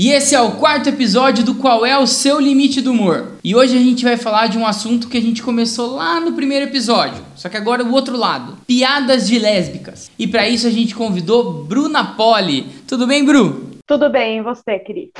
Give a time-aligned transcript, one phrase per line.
[0.00, 3.32] E esse é o quarto episódio do Qual é o seu limite do humor.
[3.42, 6.34] E hoje a gente vai falar de um assunto que a gente começou lá no
[6.34, 10.08] primeiro episódio, só que agora o outro lado, piadas de lésbicas.
[10.16, 12.62] E para isso a gente convidou Bruna Poli.
[12.86, 13.72] Tudo bem, Bru?
[13.88, 15.10] Tudo bem, e você, querido?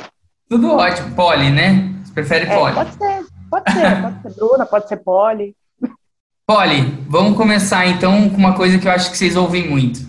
[0.47, 1.93] Tudo ótimo, Poli, né?
[2.05, 2.75] Você prefere é, Poli?
[2.75, 5.55] Pode ser, pode ser, pode ser Bruna, pode ser Poli.
[6.47, 9.99] Poli, vamos começar então com uma coisa que eu acho que vocês ouvem muito.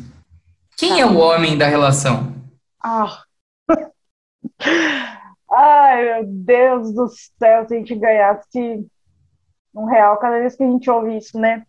[0.76, 1.00] Quem tá.
[1.00, 2.36] é o homem da relação?
[2.80, 3.24] Ah,
[5.52, 8.86] Ai, meu Deus do céu, se a gente ganhasse
[9.74, 11.64] um real cada vez que a gente ouve isso, né?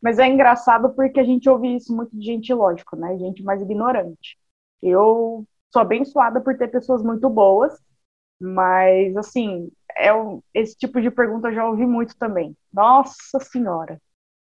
[0.00, 3.16] Mas é engraçado porque a gente ouve isso muito de gente, lógico, né?
[3.18, 4.38] Gente mais ignorante.
[4.82, 7.74] Eu sou abençoada por ter pessoas muito boas,
[8.40, 12.54] mas, assim, é um, esse tipo de pergunta eu já ouvi muito também.
[12.72, 14.00] Nossa Senhora.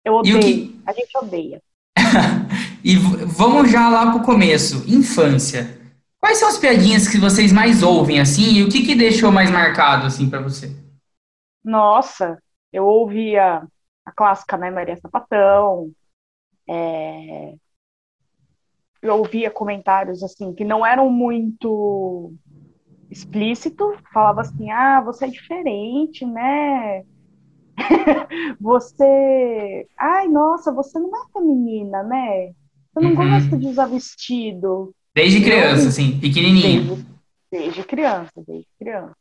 [0.04, 0.40] Eu odeio.
[0.40, 0.80] Que...
[0.86, 1.62] A gente odeia.
[2.84, 4.84] e vamos já lá pro começo.
[4.88, 5.83] Infância.
[6.24, 9.50] Quais são as piadinhas que vocês mais ouvem, assim, e o que que deixou mais
[9.50, 10.74] marcado, assim, para você?
[11.62, 13.62] Nossa, eu ouvia
[14.06, 15.92] a clássica, né, Maria Sapatão,
[16.66, 17.52] é...
[19.02, 22.32] eu ouvia comentários, assim, que não eram muito
[23.10, 27.04] explícito, falava assim, ah, você é diferente, né,
[28.58, 32.54] você, ai, nossa, você não é feminina, né,
[32.94, 33.14] você não uhum.
[33.14, 36.82] gosta de usar vestido, Desde criança, assim, pequenininha.
[36.82, 37.06] Desde,
[37.50, 39.16] desde, criança, desde criança.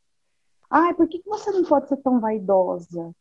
[0.68, 3.14] Ai, por que você não pode ser tão vaidosa?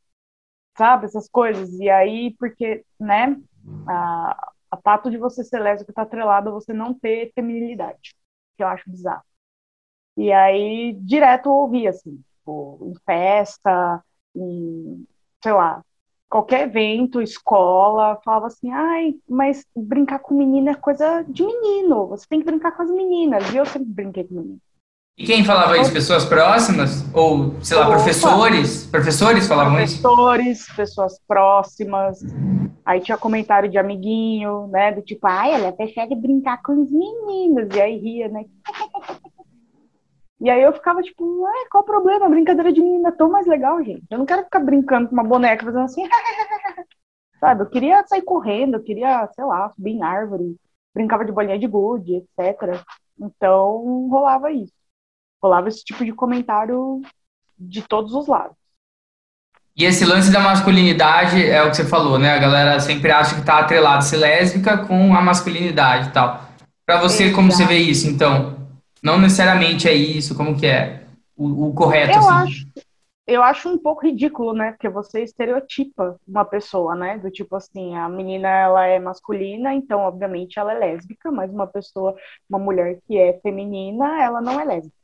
[0.76, 1.72] Sabe, essas coisas.
[1.80, 3.40] E aí, porque, né,
[3.88, 8.16] a, a fato de você ser lésbica tá atrelado a você não ter feminilidade,
[8.58, 9.24] que eu acho bizarro.
[10.18, 14.04] E aí, direto eu ouvi, assim, tipo, em festa,
[14.36, 15.08] em,
[15.44, 15.84] sei lá,
[16.34, 22.26] qualquer evento, escola, falava assim, ai, mas brincar com menina é coisa de menino, você
[22.28, 24.58] tem que brincar com as meninas, e eu sempre brinquei com menino.
[25.16, 25.94] E quem falava isso?
[25.94, 27.06] Pessoas próximas?
[27.14, 27.98] Ou, sei lá, Opa.
[27.98, 28.88] professores?
[28.88, 30.02] Professores falavam professores, isso?
[30.02, 32.20] Professores, pessoas próximas.
[32.84, 34.92] Aí tinha comentário de amiguinho, né?
[34.92, 37.68] Do tipo, ai, ela prefere brincar com os meninos.
[37.76, 38.46] E aí ria, né?
[40.44, 42.26] E aí eu ficava tipo, qual o problema?
[42.26, 44.04] A brincadeira de menina é tão mais legal, gente.
[44.12, 46.04] Eu não quero ficar brincando com uma boneca fazendo assim.
[47.40, 47.64] Sabe?
[47.64, 50.58] Eu queria sair correndo, eu queria, sei lá, subir em árvore,
[50.94, 52.84] brincava de bolinha de gude, etc.
[53.18, 54.74] Então rolava isso.
[55.42, 57.02] Rolava esse tipo de comentário
[57.58, 58.58] de todos os lados.
[59.78, 62.34] E esse lance da masculinidade é o que você falou, né?
[62.34, 66.42] A galera sempre acha que tá atrelado ser lésbica com a masculinidade e tal.
[66.86, 67.36] Pra você, Exato.
[67.36, 68.63] como você vê isso, então?
[69.04, 71.06] Não necessariamente é isso, como que é
[71.36, 72.14] o, o correto?
[72.18, 72.30] Eu assim?
[72.30, 72.68] acho,
[73.28, 74.72] eu acho um pouco ridículo, né?
[74.72, 77.18] Porque você estereotipa uma pessoa, né?
[77.18, 81.68] Do tipo assim, a menina ela é masculina, então obviamente ela é lésbica, mas uma
[81.68, 82.16] pessoa,
[82.50, 84.96] uma mulher que é feminina, ela não é lésbica.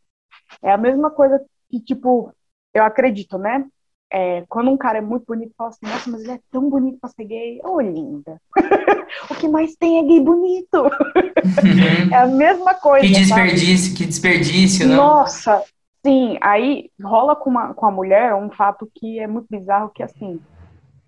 [0.61, 2.33] É a mesma coisa que tipo,
[2.73, 3.65] eu acredito, né?
[4.11, 6.97] É, quando um cara é muito bonito, fala assim, nossa, mas ele é tão bonito
[6.99, 7.59] pra ser gay.
[7.63, 8.41] Ô, oh, linda.
[9.29, 10.81] o que mais tem é gay bonito.
[10.83, 12.09] Uhum.
[12.11, 13.05] é a mesma coisa.
[13.05, 13.97] Que desperdício, sabe?
[13.97, 14.95] que desperdício, não?
[14.95, 15.63] Nossa,
[16.03, 16.37] sim.
[16.41, 20.05] Aí rola com, uma, com a mulher um fato que é muito bizarro, que é
[20.05, 20.39] assim,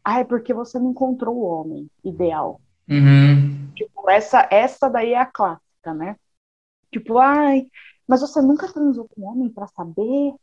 [0.03, 2.61] ah, é porque você não encontrou o homem ideal.
[2.87, 3.69] Uhum.
[3.75, 6.15] Tipo, essa, essa daí é a clássica, né?
[6.91, 7.67] Tipo, ai,
[8.07, 10.33] mas você nunca transou com um homem para saber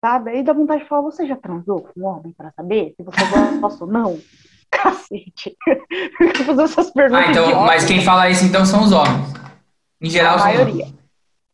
[0.00, 0.30] sabe?
[0.30, 3.20] Aí dá vontade de falar, você já transou com um homem para saber se você
[3.60, 4.18] gosta ou não?
[4.70, 5.56] Cacete.
[6.46, 7.26] fazer essas perguntas.
[7.26, 9.32] Ah, então, mas quem fala isso então são os homens.
[10.00, 10.86] Em geral, a maioria.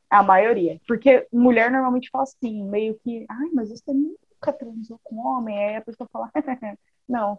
[0.09, 0.81] A maioria.
[0.87, 5.59] Porque mulher normalmente fala assim, meio que, ai, mas você nunca transou com homem?
[5.59, 6.31] Aí a pessoa fala,
[7.09, 7.39] não.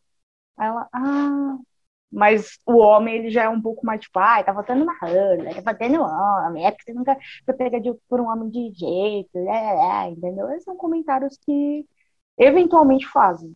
[0.58, 1.58] Aí ela, ah,
[2.12, 5.54] mas o homem, ele já é um pouco mais tipo, ai, tá votando na rola,
[5.62, 7.80] tá votando homem, é porque você nunca foi pega
[8.10, 10.50] por um homem de jeito, é, é, entendeu?
[10.52, 11.86] Esses são comentários que
[12.38, 13.54] eventualmente fazem.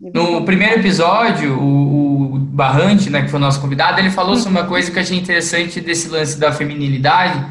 [0.00, 4.60] No primeiro episódio, o, o Barrante, né, que foi o nosso convidado, ele falou sobre
[4.60, 7.44] uma coisa que eu achei interessante desse lance da feminilidade,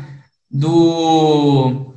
[0.49, 1.93] do...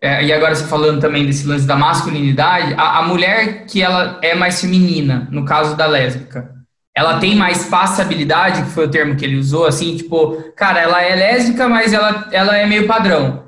[0.00, 4.20] É, e agora você falando também desse lance da masculinidade, a, a mulher que ela
[4.22, 6.57] é mais feminina, no caso da lésbica,
[6.98, 11.00] ela tem mais passabilidade, que foi o termo que ele usou, assim, tipo, cara, ela
[11.00, 13.46] é lésbica, mas ela, ela é meio padrão.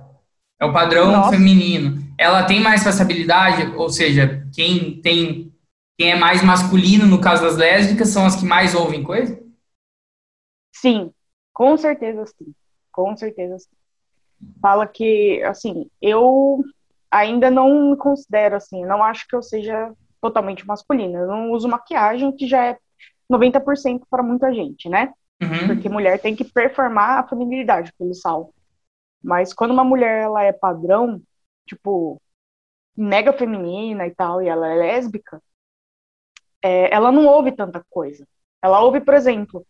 [0.61, 1.31] É o padrão Nossa.
[1.31, 2.01] feminino.
[2.17, 5.53] Ela tem mais passabilidade, ou seja, quem tem
[5.99, 9.37] quem é mais masculino no caso das lésbicas são as que mais ouvem coisa?
[10.73, 11.13] Sim,
[11.53, 12.55] com certeza sim.
[12.93, 14.47] Com certeza sim.
[14.63, 16.63] Fala que, assim, eu
[17.11, 21.19] ainda não me considero assim, não acho que eu seja totalmente masculina.
[21.19, 22.79] Eu não uso maquiagem, que já é
[23.31, 25.13] 90% para muita gente, né?
[25.41, 25.69] Uhum.
[25.69, 28.53] Porque mulher tem que performar a feminilidade, pelo sal.
[29.23, 31.23] Mas quando uma mulher ela é padrão,
[31.67, 32.21] tipo,
[32.97, 35.41] mega feminina e tal, e ela é lésbica,
[36.63, 38.27] é, ela não ouve tanta coisa.
[38.63, 39.67] Ela ouve, por exemplo,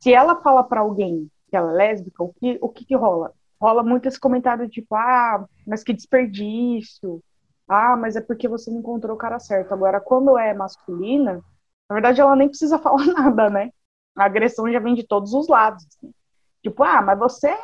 [0.00, 3.32] se ela fala para alguém que ela é lésbica, o que, o que, que rola?
[3.60, 7.22] Rola muito esse comentário tipo, ah, mas que desperdício.
[7.68, 9.72] Ah, mas é porque você não encontrou o cara certo.
[9.72, 11.42] Agora, quando é masculina,
[11.88, 13.70] na verdade ela nem precisa falar nada, né?
[14.16, 15.84] A agressão já vem de todos os lados.
[15.86, 16.12] Assim.
[16.62, 17.54] Tipo, ah, mas você.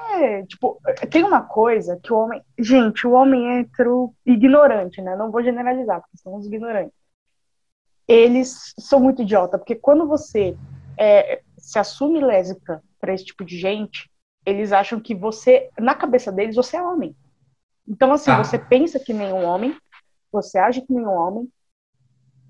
[0.46, 0.80] Tipo,
[1.10, 2.42] tem uma coisa que o homem.
[2.58, 5.16] Gente, o homem hétero ignorante, né?
[5.16, 6.92] Não vou generalizar, porque são os ignorantes.
[8.06, 10.56] Eles são muito idiota, porque quando você
[10.98, 14.10] é, se assume lésbica para esse tipo de gente,
[14.44, 17.16] eles acham que você, na cabeça deles, você é homem.
[17.88, 18.42] Então, assim, ah.
[18.42, 19.76] você pensa que nem um homem,
[20.30, 21.48] você age que nem um homem,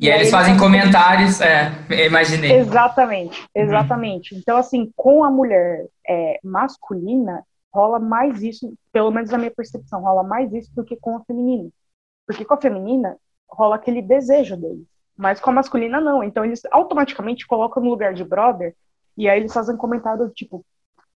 [0.00, 1.70] e, e aí eles fazem comentários, é,
[2.06, 2.52] imaginei.
[2.52, 4.35] Exatamente, exatamente.
[4.35, 4.41] Uhum.
[4.41, 10.00] Então, assim, com a mulher é, masculina, rola mais isso, pelo menos na minha percepção,
[10.00, 11.69] rola mais isso do que com a feminina.
[12.26, 13.17] Porque com a feminina,
[13.47, 14.87] rola aquele desejo deles.
[15.17, 16.25] Mas com a masculina, não.
[16.25, 18.75] Então, eles automaticamente colocam no lugar de brother,
[19.19, 20.64] e aí eles fazem comentário tipo,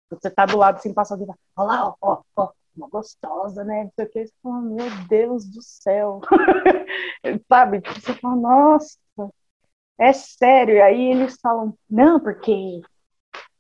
[0.10, 3.84] você tá do lado sem passar de olha lá, ó, ó, ó, uma gostosa, né?
[3.84, 4.26] Não sei o que.
[4.26, 6.22] Você fala, meu Deus do céu.
[7.48, 7.82] Sabe?
[7.86, 8.98] Você fala, nossa,
[9.98, 10.76] é sério.
[10.76, 12.82] E aí eles falam, não, porque.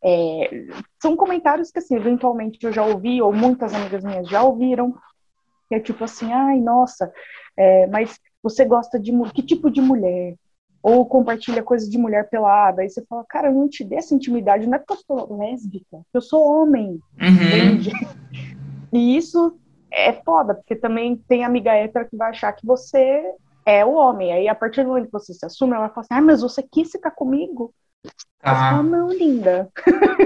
[0.05, 0.67] É...
[1.01, 4.93] são comentários que, assim, eventualmente eu já ouvi, ou muitas amigas minhas já ouviram,
[5.69, 7.11] que é tipo assim, ai, nossa,
[7.57, 10.35] é, mas você gosta de que tipo de mulher?
[10.81, 12.81] Ou compartilha coisas de mulher pelada.
[12.81, 15.37] Aí você fala, cara, eu não te dei essa intimidade, não é porque eu sou
[15.37, 17.27] lésbica, eu sou homem, uhum.
[17.29, 17.91] entende?
[18.93, 19.57] E isso
[19.91, 23.23] é foda, porque também tem amiga hétero que vai achar que você
[23.65, 24.31] é o homem.
[24.31, 26.63] Aí, a partir do momento que você se assume, ela fala assim, ah, mas você
[26.63, 27.73] quis ficar comigo?
[28.41, 28.55] Tá.
[28.55, 29.69] Fala, não, linda.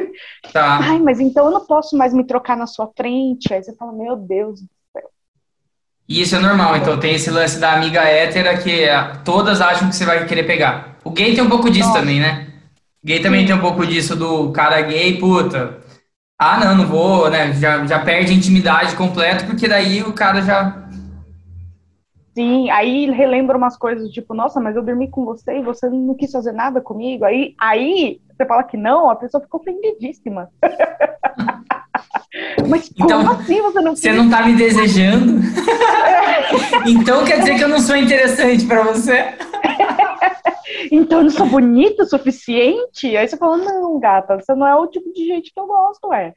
[0.52, 0.80] Tá.
[0.82, 3.54] Ai, mas então eu não posso mais me trocar na sua frente.
[3.54, 5.10] Aí você fala, meu Deus do céu.
[6.10, 8.88] E isso é normal, então tem esse lance da amiga hétera que
[9.24, 10.98] todas acham que você vai querer pegar.
[11.04, 12.00] O gay tem um pouco disso Nossa.
[12.00, 12.48] também, né?
[13.04, 13.48] O gay também Sim.
[13.48, 15.78] tem um pouco disso do cara gay, puta,
[16.40, 17.52] ah, não, não vou, né?
[17.54, 20.88] Já, já perde a intimidade completa, porque daí o cara já.
[22.36, 26.14] Sim, aí relembra umas coisas, tipo, nossa, mas eu dormi com você e você não
[26.14, 27.26] quis fazer nada comigo.
[27.26, 30.52] Aí, aí você fala que não, a pessoa ficou ofendidíssima.
[32.68, 35.42] Mas então, assim você não Você não tá me desejando?
[36.86, 39.36] então quer dizer que eu não sou interessante para você?
[40.92, 43.16] então eu não sou bonita o suficiente?
[43.16, 46.14] Aí você fala, não, gata, você não é o tipo de gente que eu gosto,
[46.14, 46.34] é.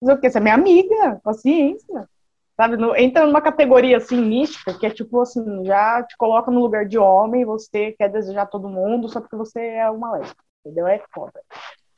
[0.00, 0.30] Mas o quê?
[0.30, 2.08] Você é minha amiga, paciência.
[2.56, 6.60] Sabe, no, entra numa categoria assim mística, que é tipo assim, já te coloca no
[6.60, 10.86] lugar de homem, você quer desejar todo mundo só porque você é uma lésbica, entendeu?
[10.86, 11.40] É foda.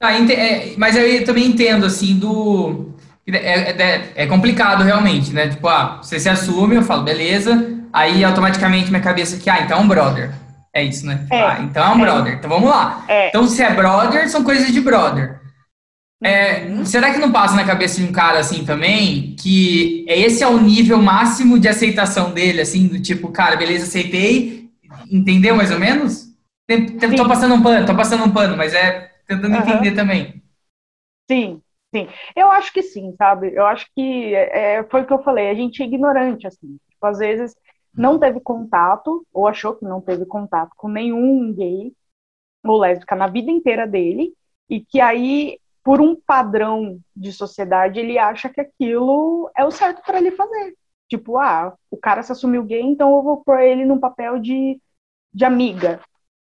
[0.00, 2.92] Ah, é, mas eu também entendo, assim, do
[3.26, 5.48] é, é, é, é, complicado realmente, né?
[5.48, 9.78] Tipo, ah, você se assume, eu falo, beleza, aí automaticamente minha cabeça aqui, ah, então
[9.78, 10.32] é um brother.
[10.74, 11.26] É isso, né?
[11.30, 12.00] É, ah, então é um é.
[12.00, 12.34] brother.
[12.34, 13.04] Então vamos lá.
[13.06, 13.28] É.
[13.28, 15.40] Então, se é brother, são coisas de brother.
[16.24, 16.84] É, uhum.
[16.84, 20.60] Será que não passa na cabeça de um cara assim também que esse é o
[20.60, 24.70] nível máximo de aceitação dele, assim, do tipo, cara, beleza, aceitei,
[25.10, 26.28] entendeu mais ou menos?
[27.16, 29.62] Tô passando um pano, tô passando um pano, mas é tentando uhum.
[29.62, 30.42] entender também.
[31.28, 31.60] Sim,
[31.94, 33.52] Sim, eu acho que sim, sabe?
[33.54, 36.78] Eu acho que é, foi o que eu falei, a gente é ignorante, assim.
[36.90, 37.54] Tipo, às vezes
[37.94, 41.92] não teve contato, ou achou que não teve contato com nenhum gay
[42.64, 44.34] ou lésbica na vida inteira dele,
[44.70, 50.02] e que aí, por um padrão de sociedade, ele acha que aquilo é o certo
[50.04, 50.76] para ele fazer.
[51.08, 54.80] Tipo, ah, o cara se assumiu gay, então eu vou pôr ele num papel de,
[55.34, 56.00] de amiga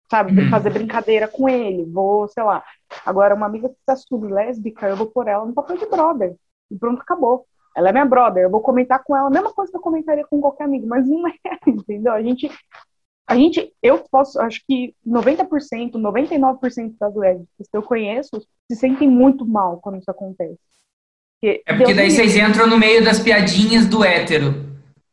[0.09, 0.39] sabe?
[0.39, 0.49] Uhum.
[0.49, 2.63] Fazer brincadeira com ele, vou, sei lá.
[3.05, 6.35] Agora, uma amiga que se assume lésbica, eu vou pôr ela no papel de brother.
[6.71, 7.45] E pronto, acabou.
[7.75, 10.25] Ela é minha brother, eu vou comentar com ela a mesma coisa que eu comentaria
[10.25, 11.33] com qualquer amigo, mas não é,
[11.67, 12.11] entendeu?
[12.11, 12.49] A gente,
[13.27, 19.07] a gente, eu posso, acho que 90%, 99% das lésbicas que eu conheço se sentem
[19.07, 20.59] muito mal quando isso acontece.
[21.39, 24.53] Porque é porque Deus daí vocês entram no meio das piadinhas do hétero,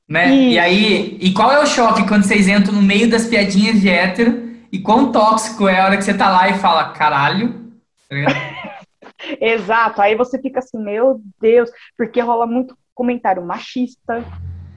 [0.08, 0.34] né?
[0.34, 0.52] E...
[0.54, 3.88] e aí, e qual é o choque quando vocês entram no meio das piadinhas de
[3.88, 7.72] hétero e quão tóxico é a hora que você tá lá e fala, caralho.
[8.08, 8.16] Tá
[9.40, 14.24] Exato, aí você fica assim, meu Deus, porque rola muito comentário machista,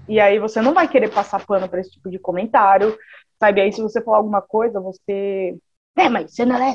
[0.08, 2.98] e aí você não vai querer passar pano para esse tipo de comentário,
[3.40, 3.62] sabe?
[3.62, 5.56] Aí se você falar alguma coisa, você.
[5.98, 6.74] É, mas você não é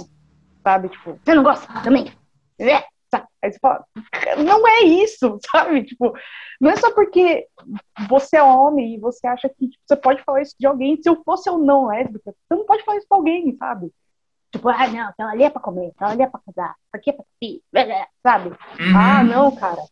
[0.65, 0.89] sabe?
[0.89, 2.11] Tipo, você não gosta também?
[2.59, 2.83] É,
[3.43, 3.85] Aí você fala,
[4.45, 5.85] não é isso, sabe?
[5.85, 6.13] Tipo,
[6.61, 7.47] não é só porque
[8.09, 11.01] você é homem e você acha que tipo, você pode falar isso de alguém.
[11.01, 13.93] Se eu fosse ou não lésbica, você não pode falar isso pra alguém, sabe?
[14.53, 17.13] Tipo, ah, não, então ali é pra comer, então ali é pra casar, aqui é
[17.13, 17.61] pra filho,
[18.23, 18.51] sabe?
[18.51, 18.97] Uhum.
[18.97, 19.83] Ah, não, cara,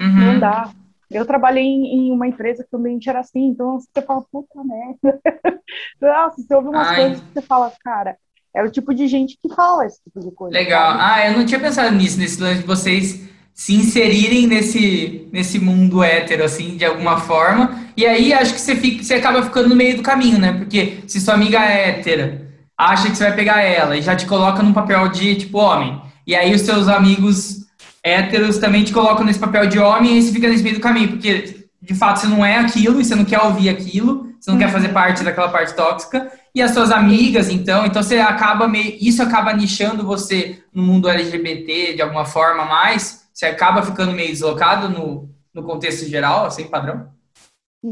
[0.00, 0.32] uhum.
[0.32, 0.70] não dá.
[1.10, 4.64] Eu trabalhei em, em, uma empresa que o ambiente era assim, então você fala, puta
[4.64, 5.20] merda.
[6.00, 6.96] Nossa, você ouve umas Ai.
[6.96, 8.16] coisas que você fala, cara,
[8.56, 10.56] é o tipo de gente que fala esse tipo de coisa.
[10.56, 10.92] Legal.
[10.92, 11.02] Sabe?
[11.02, 13.20] Ah, eu não tinha pensado nisso, nesse lance de vocês
[13.52, 17.78] se inserirem nesse, nesse mundo hétero, assim, de alguma forma.
[17.96, 20.52] E aí acho que você, fica, você acaba ficando no meio do caminho, né?
[20.54, 22.46] Porque se sua amiga é hétera,
[22.76, 26.00] acha que você vai pegar ela e já te coloca num papel de, tipo, homem.
[26.26, 27.66] E aí os seus amigos
[28.02, 31.08] héteros também te colocam nesse papel de homem e você fica nesse meio do caminho,
[31.08, 34.58] porque de fato você não é aquilo e você não quer ouvir aquilo, você não
[34.58, 34.64] uhum.
[34.64, 36.30] quer fazer parte daquela parte tóxica.
[36.56, 41.06] E as suas amigas, então, então você acaba meio, isso acaba nichando você no mundo
[41.06, 46.66] LGBT de alguma forma mais, você acaba ficando meio deslocado no, no contexto geral, assim,
[46.66, 47.12] padrão?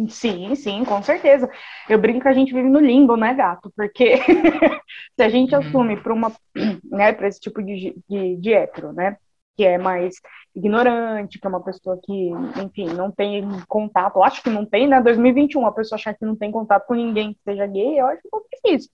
[0.09, 1.47] Sim, sim, com certeza.
[1.91, 3.71] Eu brinco que a gente vive no limbo, né, gato?
[3.77, 4.17] Porque
[5.15, 5.61] se a gente uhum.
[5.61, 6.33] assume para uma,
[6.91, 9.19] né, para esse tipo de, de, de hétero, né,
[9.59, 10.15] que é mais
[10.55, 12.31] ignorante, que é uma pessoa que,
[12.63, 15.01] enfim, não tem contato, eu acho que não tem, né?
[15.01, 18.21] 2021, a pessoa achar que não tem contato com ninguém que seja gay, eu acho
[18.27, 18.91] um pouco difícil.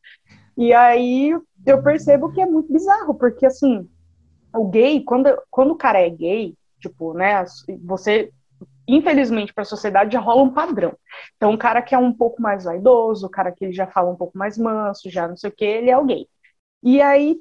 [0.56, 1.36] E aí
[1.66, 3.88] eu percebo que é muito bizarro, porque assim,
[4.54, 7.44] o gay, quando, quando o cara é gay, tipo, né,
[7.84, 8.32] você,
[8.88, 10.96] infelizmente, para a sociedade já rola um padrão.
[11.36, 14.10] Então, o cara que é um pouco mais vaidoso, o cara que ele já fala
[14.10, 16.26] um pouco mais manso, já não sei o que, ele é o gay.
[16.82, 17.38] E aí,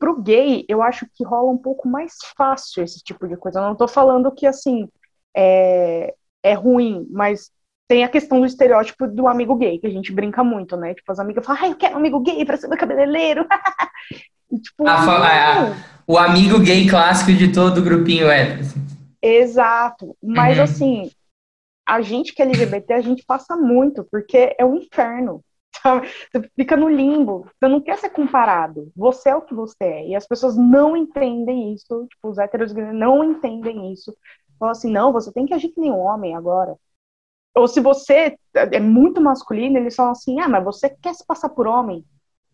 [0.00, 3.60] pro gay, eu acho que rola um pouco mais fácil esse tipo de coisa.
[3.60, 4.88] Eu não tô falando que, assim,
[5.36, 7.52] é, é ruim, mas
[7.86, 10.94] tem a questão do estereótipo do amigo gay, que a gente brinca muito, né?
[10.94, 13.46] Tipo, as amigas falam, ai, eu quero um amigo gay pra ser meu cabeleireiro.
[14.50, 15.76] e, tipo, a, a,
[16.06, 18.58] o amigo gay clássico de todo o grupinho é.
[19.20, 20.16] Exato.
[20.22, 20.64] Mas, uhum.
[20.64, 21.10] assim,
[21.86, 25.44] a gente que é LGBT, a gente passa muito, porque é um inferno.
[25.72, 28.92] Você fica no limbo, você não quer ser comparado.
[28.96, 30.08] Você é o que você é.
[30.08, 34.14] E as pessoas não entendem isso, tipo, os héteros não entendem isso.
[34.58, 36.76] Falam assim, não, você tem que agir que nem um homem agora.
[37.54, 41.48] Ou se você é muito masculino, eles falam assim, ah, mas você quer se passar
[41.48, 42.04] por homem.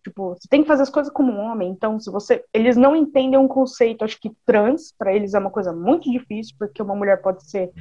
[0.02, 1.68] Tipo, você tem que fazer as coisas como um homem.
[1.70, 2.44] Então, se você.
[2.52, 6.54] Eles não entendem um conceito, acho que trans, para eles é uma coisa muito difícil,
[6.58, 7.72] porque uma mulher pode ser.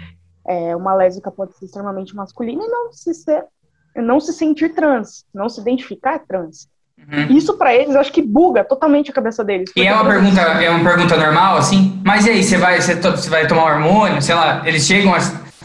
[0.48, 3.48] É, uma lésbica pode ser extremamente masculina e não se ser
[3.96, 6.68] não se sentir trans, não se identificar trans.
[6.98, 7.38] Uhum.
[7.38, 9.72] Isso para eles, acho que buga totalmente a cabeça deles.
[9.76, 12.02] E é uma pergunta, é uma pergunta normal, assim.
[12.04, 14.22] Mas e aí, você vai, você, você vai tomar hormônio?
[14.22, 15.20] Sei lá, eles chegam a,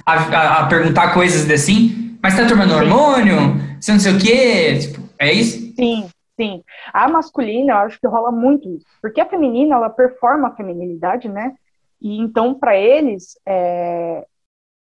[0.06, 2.18] a, a perguntar coisas assim.
[2.22, 2.80] Mas tá tomando sim.
[2.80, 3.36] hormônio?
[3.80, 4.78] Você não sei o quê?
[4.78, 5.72] Tipo, é isso?
[5.74, 6.08] Sim,
[6.38, 6.62] sim.
[6.92, 11.28] A masculina, eu acho que rola muito isso, porque a feminina ela performa a feminilidade,
[11.28, 11.54] né?
[12.00, 14.24] E então para eles, é...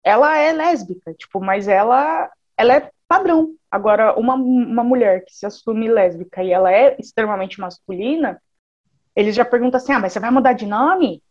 [0.03, 3.55] ela é lésbica, tipo, mas ela ela é padrão.
[3.69, 8.41] Agora, uma, uma mulher que se assume lésbica e ela é extremamente masculina,
[9.15, 11.21] eles já perguntam assim: ah, mas você vai mudar de nome?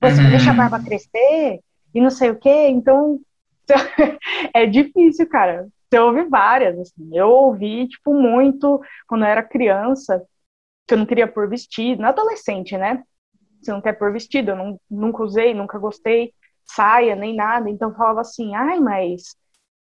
[0.00, 1.60] Você vai deixar a barba crescer?
[1.94, 2.68] E não sei o quê?
[2.68, 3.20] Então,
[4.54, 5.68] é difícil, cara.
[5.88, 7.16] Você ouve várias, assim.
[7.16, 10.22] Eu ouvi, tipo, muito quando eu era criança,
[10.86, 13.02] que eu não queria pôr vestido, na adolescente, né?
[13.62, 16.34] Você não quer pôr vestido, eu não, nunca usei, nunca gostei,
[16.66, 17.70] saia, nem nada.
[17.70, 19.36] Então falava assim, ai, mas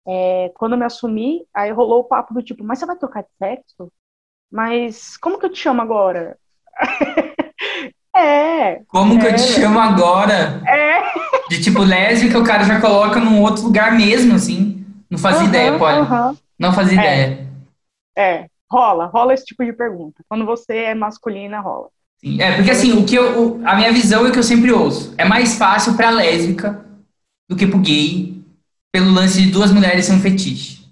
[0.07, 3.23] é, quando eu me assumi, aí rolou o papo do tipo, mas você vai trocar
[3.23, 3.91] de sexo?
[4.53, 6.37] Mas como que eu te chamo agora?
[8.15, 8.83] é.
[8.87, 9.61] Como é, que eu te é.
[9.61, 10.63] chamo agora?
[10.69, 11.49] É.
[11.49, 14.85] De tipo lésbica, o cara já coloca num outro lugar mesmo, assim.
[15.11, 16.13] Não fazia uhum, ideia, pode.
[16.13, 16.37] Uhum.
[16.59, 17.03] Não fazia é.
[17.03, 17.49] ideia.
[18.17, 20.23] É, rola, rola esse tipo de pergunta.
[20.29, 21.89] Quando você é masculina, rola.
[22.19, 24.73] Sim, é, porque assim, o que eu, o, a minha visão é que eu sempre
[24.73, 25.15] ouço.
[25.19, 26.85] É mais fácil pra lésbica
[27.49, 28.44] do que pro gay
[28.95, 30.85] pelo lance de duas mulheres ser um fetiche.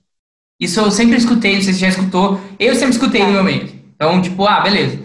[0.59, 3.73] Isso eu sempre escutei, não sei se já escutou, eu sempre escutei no meu meio.
[3.95, 4.99] Então, tipo, ah, beleza.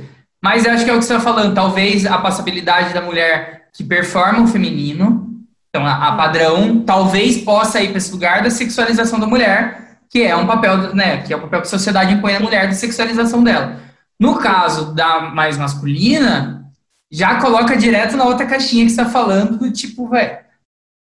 [0.43, 3.67] Mas eu acho que é o que você está falando, talvez a passabilidade da mulher
[3.71, 5.29] que performa o feminino,
[5.69, 10.23] então a, a padrão, talvez possa ir para esse lugar da sexualização da mulher, que
[10.23, 12.73] é um papel, né, que é o papel que a sociedade impõe à mulher da
[12.73, 13.79] sexualização dela.
[14.19, 16.65] No caso da mais masculina,
[17.11, 20.46] já coloca direto na outra caixinha que você está falando, do tipo, velho,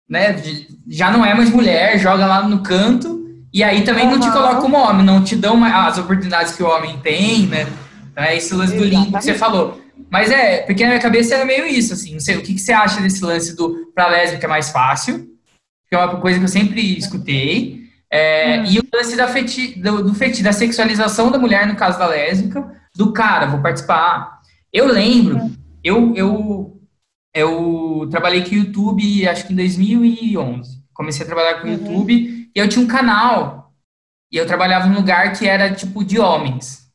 [0.09, 0.35] né?
[0.87, 4.11] Já não é mais mulher, joga lá no canto, e aí também uhum.
[4.13, 7.67] não te coloca como homem, não te dão as oportunidades que o homem tem, né?
[8.11, 9.81] Então é esse lance do link que você falou.
[10.09, 12.61] Mas é, porque na minha cabeça era meio isso, assim, não sei, o que, que
[12.61, 15.27] você acha desse lance do pra lésbica é mais fácil,
[15.89, 18.65] que é uma coisa que eu sempre escutei, é, hum.
[18.67, 22.07] e o lance da feti, do, do feti, da sexualização da mulher, no caso da
[22.07, 22.63] lésbica,
[22.95, 24.39] do cara, vou participar.
[24.71, 25.55] Eu lembro, hum.
[25.83, 26.72] eu, eu
[27.33, 30.83] eu trabalhei com o YouTube, acho que em 2011.
[30.93, 31.77] Comecei a trabalhar com o uhum.
[31.77, 33.73] YouTube e eu tinha um canal.
[34.31, 36.87] E eu trabalhava num lugar que era tipo de homens.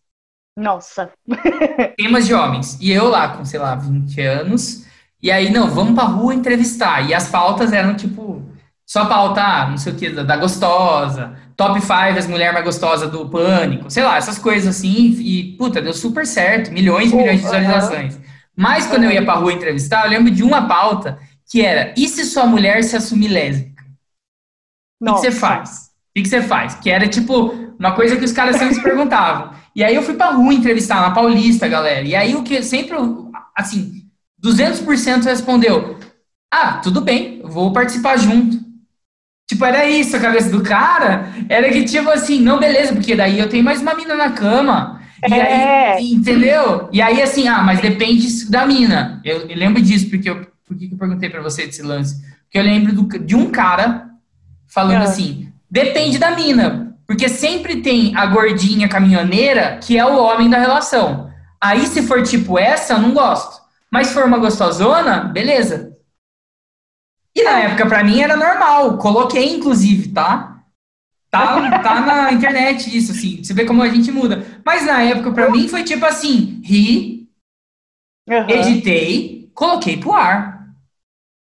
[0.57, 1.11] Nossa.
[1.97, 2.79] Temas de homens.
[2.81, 4.87] E eu lá com, sei lá, 20 anos.
[5.23, 7.09] E aí, não, vamos pra rua entrevistar.
[7.09, 8.43] E as pautas eram tipo
[8.89, 12.65] só pauta, ah, não sei o que, da, da gostosa, top 5 as mulheres mais
[12.65, 17.15] gostosas do pânico, sei lá, essas coisas assim, e, puta, deu super certo, milhões e
[17.15, 18.19] milhões de visualizações.
[18.59, 21.17] Mas quando eu ia pra rua entrevistar, eu lembro de uma pauta
[21.49, 23.85] que era, e se sua mulher se assumir lésbica?
[25.01, 25.91] O que, que você faz?
[26.11, 26.75] O que, você faz?
[26.75, 29.53] Que era, tipo, uma coisa que os caras sempre se perguntavam.
[29.77, 32.05] E aí eu fui pra rua entrevistar na Paulista, galera.
[32.05, 32.97] E aí o que sempre,
[33.57, 34.03] assim,
[34.43, 35.97] 200% respondeu:
[36.53, 38.59] Ah, tudo bem, vou participar junto.
[39.49, 41.33] Tipo, era isso a cabeça do cara.
[41.49, 45.01] Era que, tipo assim, não, beleza, porque daí eu tenho mais uma mina na cama.
[45.27, 45.93] E é.
[45.95, 46.89] aí, entendeu?
[46.93, 49.21] E aí, assim, ah, mas depende da mina.
[49.25, 52.21] Eu, eu lembro disso, porque eu, por que eu perguntei para você desse lance?
[52.45, 54.11] Porque eu lembro do, de um cara
[54.67, 55.05] falando é.
[55.05, 56.97] assim: depende da mina.
[57.07, 61.31] Porque sempre tem a gordinha caminhoneira que é o homem da relação.
[61.61, 63.63] Aí, se for tipo essa, eu não gosto.
[63.91, 65.97] Mas se for uma gostosona, beleza.
[67.35, 68.99] E na época, para mim, era normal.
[68.99, 70.58] Coloquei, inclusive, tá?
[71.31, 73.43] Tá, tá na internet isso, assim.
[73.43, 74.45] Você vê como a gente muda.
[74.65, 77.29] Mas na época, para mim, foi tipo assim: ri,
[78.29, 78.49] uhum.
[78.49, 80.69] editei, coloquei pro ar.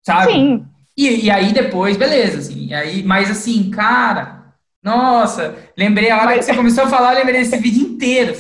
[0.06, 0.32] Sabe?
[0.32, 0.66] Sim.
[0.98, 2.74] E, e aí depois, beleza, assim.
[2.74, 6.38] aí, mas assim, cara, nossa, lembrei a hora mas...
[6.40, 8.34] que você começou a falar, lembrei desse vídeo inteiro.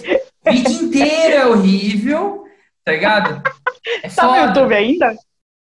[0.45, 2.45] O vídeo inteiro é horrível,
[2.85, 3.41] tá ligado?
[4.03, 5.15] É tá no YouTube ainda?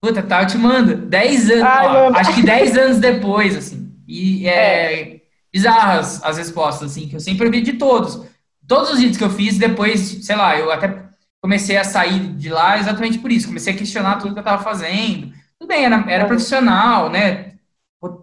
[0.01, 0.95] Puta, tá, eu te mando.
[0.97, 3.93] 10 anos, Ai, ó, acho que 10 anos depois, assim.
[4.05, 5.22] E é, é.
[5.53, 8.25] Bizarras as respostas, assim, que eu sempre ouvi de todos.
[8.67, 11.03] Todos os vídeos que eu fiz, depois, sei lá, eu até
[11.41, 13.47] comecei a sair de lá exatamente por isso.
[13.47, 15.31] Comecei a questionar tudo que eu tava fazendo.
[15.59, 17.53] Tudo bem, era, era profissional, né?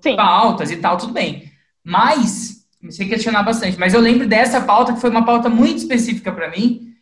[0.02, 0.16] Sim.
[0.16, 1.50] Pautas e tal, tudo bem.
[1.84, 3.78] Mas, comecei a questionar bastante.
[3.78, 6.94] Mas eu lembro dessa pauta, que foi uma pauta muito específica para mim,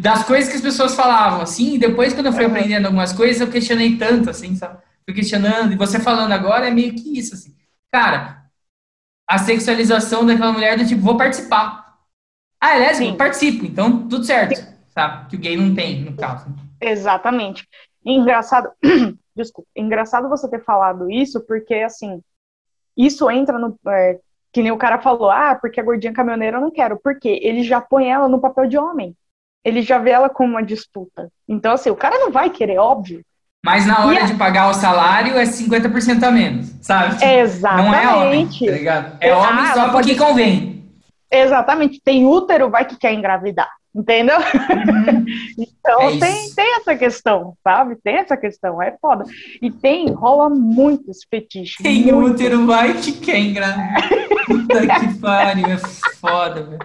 [0.00, 3.40] das coisas que as pessoas falavam, assim, e depois quando eu fui aprendendo algumas coisas,
[3.40, 4.78] eu questionei tanto, assim, sabe?
[5.04, 7.54] Fui questionando, e você falando agora é meio que isso, assim.
[7.90, 8.39] Cara,
[9.30, 11.96] a sexualização daquela mulher do tipo, vou participar.
[12.60, 13.16] Ah, é lésbico?
[13.16, 14.74] Participo, então tudo certo, Sim.
[14.88, 15.28] sabe?
[15.28, 16.46] Que o gay não tem, no caso.
[16.80, 17.66] Exatamente.
[18.04, 18.70] engraçado,
[19.36, 22.20] desculpa, engraçado você ter falado isso, porque, assim,
[22.96, 23.78] isso entra no...
[23.88, 24.18] É,
[24.52, 26.98] que nem o cara falou, ah, porque a gordinha caminhoneira eu não quero.
[26.98, 29.16] Porque ele já põe ela no papel de homem
[29.64, 31.30] ele já vê ela como uma disputa.
[31.46, 33.24] Então, assim, o cara não vai querer, óbvio.
[33.64, 37.22] Mas na hora de pagar o salário é 50% a menos, sabe?
[37.22, 37.86] Exatamente.
[37.86, 39.16] Não é homem, tá ligado?
[39.20, 40.16] É homem ah, só porque pode...
[40.16, 40.84] convém.
[41.30, 42.00] Exatamente.
[42.02, 43.70] Tem útero, vai que quer engravidar.
[43.94, 44.38] Entendeu?
[44.38, 45.24] Uhum.
[45.58, 47.96] então é tem, tem essa questão, sabe?
[47.96, 49.24] Tem essa questão, é foda.
[49.60, 51.76] E tem, rola muitos fetiches.
[51.82, 52.34] Tem muito.
[52.34, 54.08] útero, vai que quer engravidar.
[54.46, 55.78] Puta que pariu, é
[56.20, 56.78] foda, velho.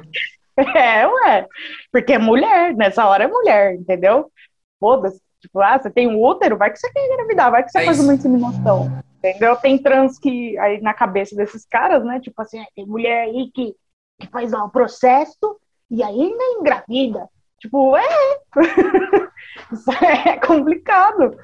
[0.74, 1.46] É, ué.
[1.92, 4.32] Porque é mulher, nessa hora é mulher, entendeu?
[4.80, 5.25] Foda-se.
[5.46, 7.86] Tipo, ah, você tem um útero, vai que você quer engravidar, vai que você é
[7.86, 8.08] faz isso.
[8.08, 9.00] uma inseminação.
[9.20, 9.56] Entendeu?
[9.58, 12.20] Tem trans que, aí na cabeça desses caras, né?
[12.20, 13.76] Tipo assim, tem mulher aí que,
[14.20, 17.30] que faz o processo e ainda engravida.
[17.60, 18.40] Tipo, é.
[19.72, 21.38] Isso é complicado.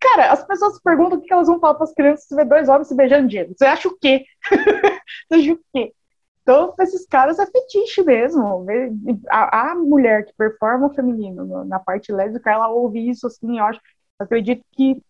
[0.00, 2.68] Cara, as pessoas perguntam o que elas vão falar para as crianças se vê dois
[2.68, 3.48] homens se beijando dia.
[3.48, 4.24] Você acha o quê?
[5.28, 5.92] Você acha o quê?
[6.48, 8.64] Então, esses caras é fetiche mesmo.
[9.28, 13.64] A, a mulher que performa o feminino na parte lésbica, ela ouve isso assim, eu
[13.66, 13.78] acho,
[14.18, 15.02] acredito que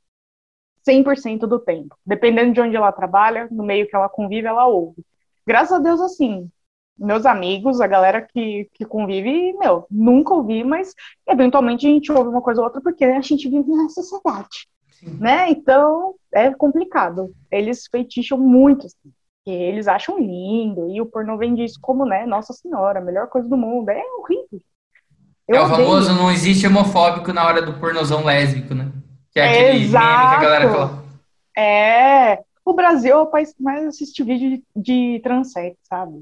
[0.85, 1.97] 100% do tempo.
[2.05, 5.01] Dependendo de onde ela trabalha, no meio que ela convive, ela ouve.
[5.47, 6.51] Graças a Deus, assim,
[6.99, 10.93] meus amigos, a galera que, que convive, meu, nunca ouvi, mas
[11.25, 15.17] eventualmente a gente ouve uma coisa ou outra porque a gente vive na sociedade, Sim.
[15.21, 15.49] né?
[15.51, 17.33] Então, é complicado.
[17.49, 19.13] Eles feticham muito, assim
[19.49, 23.29] que eles acham lindo, e o pornô vende isso como, né, Nossa Senhora, a melhor
[23.29, 23.89] coisa do mundo.
[23.89, 24.61] É horrível.
[25.49, 28.93] Eu é o famoso não existe homofóbico na hora do pornozão lésbico, né?
[29.33, 30.07] Que é aquele Exato.
[30.07, 31.05] meme que a galera fala.
[31.57, 35.23] É, o Brasil é o país que mais assiste vídeo de, de
[35.83, 36.21] sabe?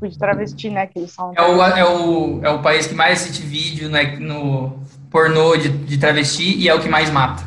[0.00, 0.86] De travesti, né?
[0.86, 1.34] Que eles são.
[1.36, 5.68] É o, é, o, é o país que mais assiste vídeo né, no pornô de,
[5.68, 7.44] de travesti e é o que mais mata.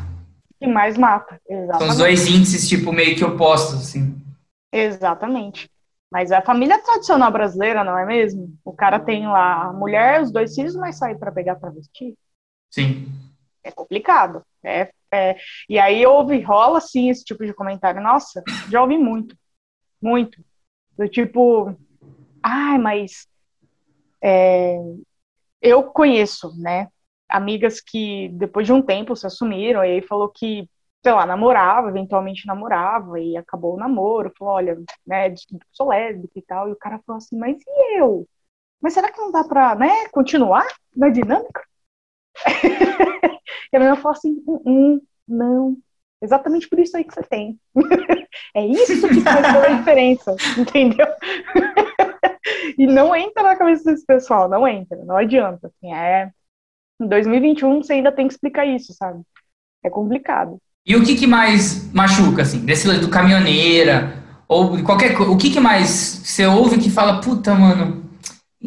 [0.60, 1.78] Que mais mata, exatamente.
[1.78, 4.09] São os dois índices, tipo, meio que opostos, assim.
[4.72, 5.70] Exatamente.
[6.10, 8.52] Mas é a família tradicional brasileira, não é mesmo?
[8.64, 12.16] O cara tem lá a mulher, os dois filhos, mas sai para pegar para vestir.
[12.68, 13.06] Sim.
[13.62, 14.44] É complicado.
[14.62, 15.36] É, é,
[15.68, 18.02] e aí ouve, rola sim esse tipo de comentário.
[18.02, 19.36] Nossa, já ouvi muito.
[20.02, 20.42] Muito.
[20.98, 21.76] Do tipo,
[22.42, 23.28] ai, mas
[24.22, 24.76] é,
[25.62, 26.88] eu conheço, né?
[27.28, 30.68] Amigas que depois de um tempo se assumiram e aí falou que
[31.02, 35.34] sei lá, namorava, eventualmente namorava, e acabou o namoro, falou, olha, né,
[35.72, 38.26] sou lésbica e tal, e o cara falou assim, mas e eu?
[38.80, 41.62] Mas será que não dá pra, né, continuar na dinâmica?
[43.72, 45.76] e a menina falou assim, hum, hum, não,
[46.22, 47.58] exatamente por isso aí que você tem.
[48.54, 51.06] É isso que faz toda a diferença, entendeu?
[52.76, 55.68] e não entra na cabeça desse pessoal, não entra, não adianta.
[55.68, 56.32] Assim, é...
[57.00, 59.22] Em 2021 você ainda tem que explicar isso, sabe?
[59.84, 60.60] É complicado.
[60.90, 65.36] E o que, que mais machuca, assim, desse lado do caminhoneira, ou qualquer coisa, o
[65.36, 68.10] que, que mais você ouve que fala, puta, mano,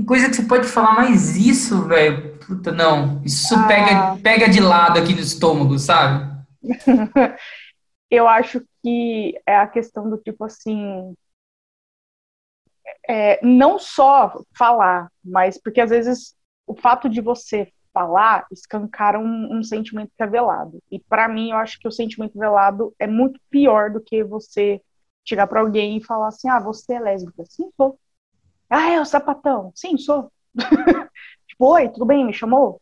[0.08, 3.68] coisa que você pode falar mais isso, velho, puta, não, isso ah.
[3.68, 6.26] pega, pega de lado aqui no estômago, sabe?
[8.10, 11.14] Eu acho que é a questão do tipo assim,
[13.06, 16.34] é, não só falar, mas porque às vezes
[16.66, 20.82] o fato de você falar escancara um, um sentimento que é velado.
[20.92, 24.82] E para mim, eu acho que o sentimento velado é muito pior do que você
[25.24, 27.46] chegar para alguém e falar assim: ah, você é lésbica?
[27.46, 27.98] Sim, sou.
[28.70, 29.72] Ah, é o sapatão?
[29.76, 30.32] Sim, sou.
[31.48, 32.26] tipo, oi, tudo bem?
[32.26, 32.82] Me chamou?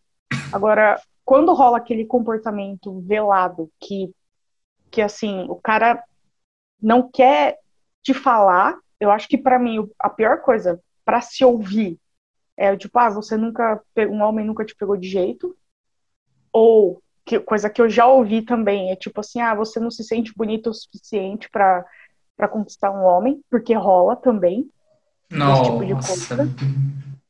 [0.51, 4.13] Agora, quando rola aquele comportamento velado que,
[4.89, 6.03] que assim, o cara
[6.81, 7.59] não quer
[8.01, 11.99] te falar, eu acho que para mim a pior coisa para se ouvir
[12.57, 15.55] é tipo, ah, você nunca, um homem nunca te pegou de jeito,
[16.51, 20.03] ou que, coisa que eu já ouvi também é tipo assim, ah, você não se
[20.03, 21.85] sente bonito o suficiente para
[22.49, 24.69] conquistar um homem, porque rola também.
[25.29, 25.61] Nossa.
[25.61, 26.49] Esse tipo de coisa.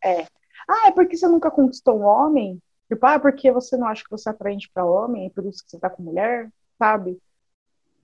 [0.03, 0.25] É.
[0.67, 2.59] Ah, é porque você nunca conquistou um homem?
[2.87, 5.63] Tipo, ah, porque você não acha que você é atraente para homem, é por isso
[5.63, 7.17] que você tá com mulher, sabe?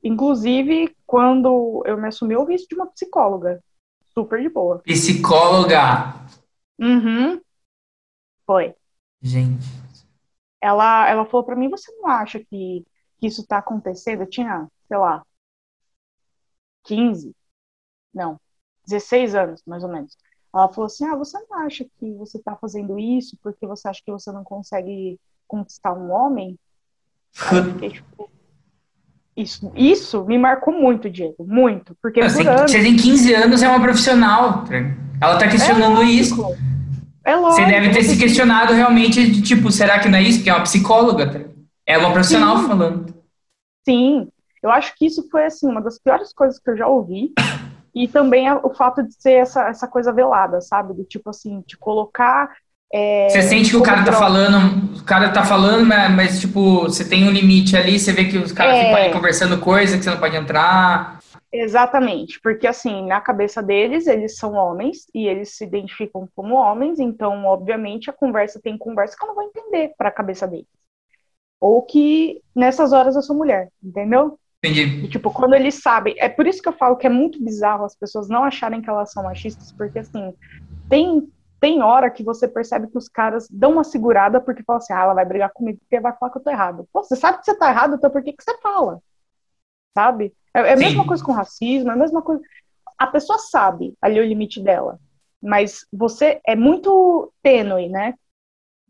[0.04, 3.62] Inclusive, quando eu me assumi, eu vi isso de uma psicóloga.
[4.14, 4.80] Super de boa.
[4.80, 6.16] Psicóloga.
[6.80, 7.42] Uhum.
[8.46, 8.76] Foi.
[9.22, 9.66] Gente.
[10.62, 12.86] Ela, ela falou para mim, você não acha que,
[13.20, 14.22] que isso tá acontecendo?
[14.24, 15.24] Eu tinha, sei lá,
[16.84, 17.36] 15,
[18.14, 18.40] não,
[18.86, 20.18] 16 anos, mais ou menos.
[20.54, 24.02] Ela falou assim: Ah, você não acha que você está fazendo isso porque você acha
[24.04, 26.58] que você não consegue conquistar um homem?
[27.40, 28.32] Aí eu fiquei, tipo,
[29.36, 31.96] isso, isso me marcou muito, Diego, muito.
[32.02, 34.64] Porque você, por anos, você tem 15 anos, é uma profissional.
[35.22, 36.56] Ela está questionando é isso.
[37.26, 40.40] É lógico, você deve ter se questionado realmente de tipo, será que não é isso?
[40.40, 41.52] Porque é uma psicóloga.
[41.86, 42.68] É uma profissional Sim.
[42.68, 43.16] falando.
[43.86, 44.28] Sim,
[44.62, 47.32] eu acho que isso foi assim uma das piores coisas que eu já ouvi.
[47.96, 50.94] E também o fato de ser essa, essa coisa velada, sabe?
[50.94, 52.52] Do tipo assim, te colocar.
[52.94, 56.84] É, você sente que o cara tá falando, o cara tá falando, mas, mas, tipo,
[56.84, 60.04] você tem um limite ali, você vê que os caras é, ficam conversando coisa que
[60.04, 61.17] você não pode entrar.
[61.60, 67.00] Exatamente, porque assim, na cabeça deles, eles são homens e eles se identificam como homens,
[67.00, 70.68] então, obviamente, a conversa tem conversa que eu não vou entender para a cabeça deles.
[71.60, 74.38] Ou que nessas horas eu sou mulher, entendeu?
[74.64, 75.06] Entendi.
[75.06, 76.16] E, tipo, quando eles sabem.
[76.20, 78.90] É por isso que eu falo que é muito bizarro as pessoas não acharem que
[78.90, 80.34] elas são machistas, porque assim,
[80.88, 81.28] tem,
[81.60, 85.02] tem hora que você percebe que os caras dão uma segurada porque falam assim, ah,
[85.02, 86.88] ela vai brigar comigo porque vai falar que eu tô errado.
[86.94, 89.02] Pô, você sabe que você tá errado, então por que, que você fala?
[89.94, 90.34] Sabe?
[90.54, 92.42] É, é a mesma coisa com racismo, é a mesma coisa.
[92.98, 95.00] A pessoa sabe ali o limite dela,
[95.42, 98.14] mas você é muito tênue, né?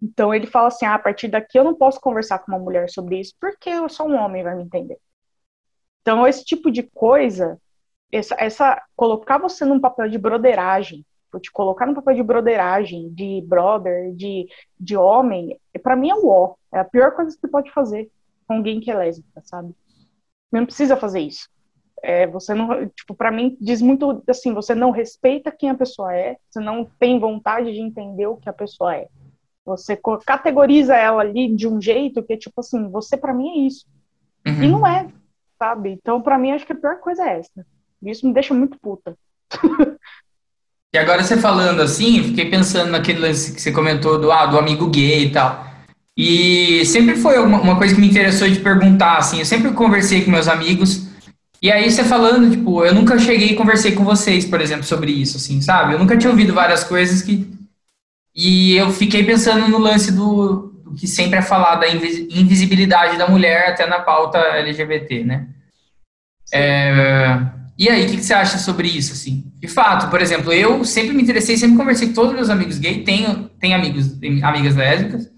[0.02, 2.90] Então ele fala assim: ah, a partir daqui eu não posso conversar com uma mulher
[2.90, 4.98] sobre isso porque eu sou um homem, vai me entender.
[6.02, 7.60] Então, esse tipo de coisa,
[8.10, 11.06] essa, essa colocar você num papel de broderagem,
[11.42, 14.48] te colocar no papel de broderagem, de brother, de,
[14.80, 16.56] de homem, para mim é o ó.
[16.74, 18.10] É a pior coisa que você pode fazer
[18.48, 19.76] com alguém que é lésbica, sabe?
[20.52, 21.50] Não precisa fazer isso.
[22.04, 26.14] É, você não, tipo, para mim diz muito assim, você não respeita quem a pessoa
[26.14, 29.08] é, você não tem vontade de entender o que a pessoa é.
[29.66, 33.86] Você categoriza ela ali de um jeito que tipo assim, você para mim é isso.
[34.46, 34.64] Uhum.
[34.64, 35.08] E não é
[35.58, 35.90] sabe?
[35.92, 37.66] Então, para mim, acho que a pior coisa é essa.
[38.04, 39.18] Isso me deixa muito puta.
[40.94, 44.58] e agora você falando assim, fiquei pensando naquele lance que você comentou do, ah, do
[44.58, 45.67] amigo gay e tal.
[46.18, 50.24] E sempre foi uma, uma coisa que me interessou de perguntar, assim, eu sempre conversei
[50.24, 51.08] com meus amigos,
[51.62, 55.12] e aí você falando, tipo, eu nunca cheguei e conversei com vocês, por exemplo, sobre
[55.12, 55.94] isso, assim, sabe?
[55.94, 57.48] Eu nunca tinha ouvido várias coisas que...
[58.36, 63.28] E eu fiquei pensando no lance do, do que sempre é falado da invisibilidade da
[63.28, 65.48] mulher até na pauta LGBT, né?
[66.54, 67.40] É,
[67.78, 69.52] e aí, o que, que, você acha sobre isso, assim?
[69.60, 72.78] De fato, por exemplo, eu sempre me interessei, sempre conversei com todos os meus amigos
[72.78, 75.30] gays, tenho, tenho amigos, amigas lésbicas,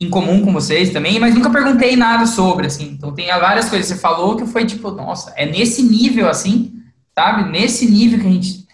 [0.00, 2.90] em comum com vocês também, mas nunca perguntei nada sobre, assim.
[2.92, 6.72] Então, tem várias coisas que você falou que foi tipo, nossa, é nesse nível, assim,
[7.14, 7.50] sabe?
[7.50, 8.66] Nesse nível que a gente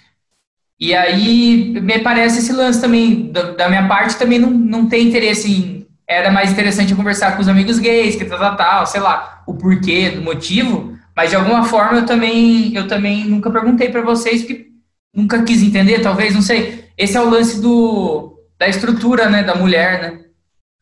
[0.83, 5.07] e aí, me parece esse lance também, da, da, minha parte, também não, não tem
[5.07, 5.87] interesse em.
[6.09, 9.55] Era mais interessante conversar com os amigos gays, que tal, tal, tal, sei lá, o
[9.55, 14.43] porquê, do motivo, mas de alguma forma eu também, eu também nunca perguntei para vocês,
[14.43, 14.71] porque
[15.15, 16.85] nunca quis entender, talvez, não sei.
[16.99, 20.21] Esse é o lance do, da estrutura, né, da mulher, né,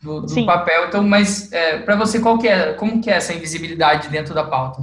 [0.00, 0.88] do, do papel.
[0.88, 4.48] Então, mas é, para você, qual que é, como que é essa invisibilidade dentro da
[4.48, 4.82] pauta?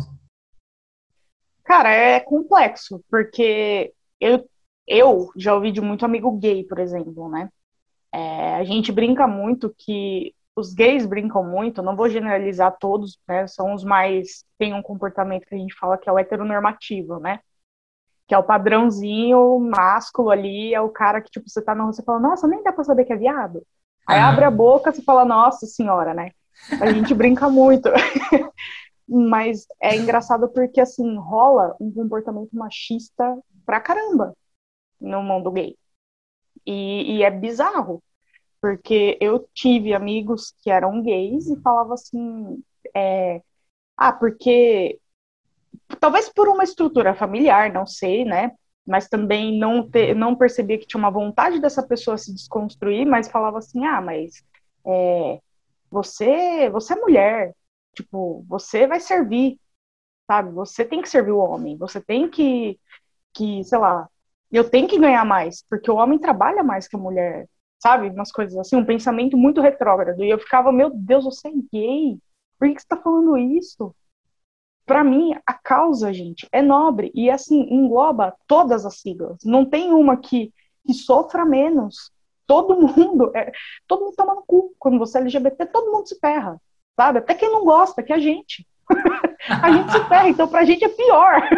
[1.63, 4.47] Cara, é complexo, porque eu,
[4.88, 7.49] eu já ouvi de muito amigo gay, por exemplo, né?
[8.12, 13.45] É, a gente brinca muito que os gays brincam muito, não vou generalizar todos, né?
[13.47, 17.41] São os mais têm um comportamento que a gente fala que é o heteronormativo, né?
[18.27, 21.93] Que é o padrãozinho másculo ali, é o cara que, tipo, você tá na rua,
[21.93, 23.62] você fala, nossa, nem dá pra saber que é viado.
[24.08, 26.32] Aí abre a boca, você fala, nossa senhora, né?
[26.80, 27.89] A gente brinca muito.
[29.08, 34.34] Mas é engraçado porque, assim, rola um comportamento machista pra caramba
[35.00, 35.78] no mundo gay.
[36.65, 38.02] E, e é bizarro,
[38.62, 42.62] porque eu tive amigos que eram gays e falavam assim,
[42.93, 43.41] é,
[43.96, 45.00] ah, porque
[46.00, 48.52] talvez por uma estrutura familiar, não sei, né?
[48.88, 53.28] Mas também não ter, não percebia que tinha uma vontade dessa pessoa se desconstruir, mas
[53.30, 54.43] falava assim, ah, mas
[54.86, 55.41] é,
[55.91, 57.56] você, você é mulher,
[57.93, 59.60] tipo, você vai servir,
[60.28, 60.52] sabe?
[60.54, 62.80] Você tem que servir o homem, você tem que,
[63.34, 64.10] que, sei lá,
[64.52, 67.47] eu tenho que ganhar mais, porque o homem trabalha mais que a mulher,
[67.80, 68.10] sabe?
[68.10, 70.23] Umas coisas assim, um pensamento muito retrógrado.
[70.23, 72.17] E eu ficava, meu Deus, você é gay?
[72.60, 73.93] Por que, que você tá falando isso?
[74.88, 79.38] Para mim, a causa, gente, é nobre e assim engloba todas as siglas.
[79.43, 80.54] Não tem uma que,
[80.86, 82.10] que sofra menos.
[82.47, 83.52] Todo mundo, é,
[83.86, 84.73] todo mundo toma no cu.
[84.80, 86.58] Quando você é LGBT, todo mundo se ferra,
[86.95, 87.19] sabe?
[87.19, 88.65] Até quem não gosta, que é a gente.
[89.62, 91.41] a gente se ferra, então pra gente é pior.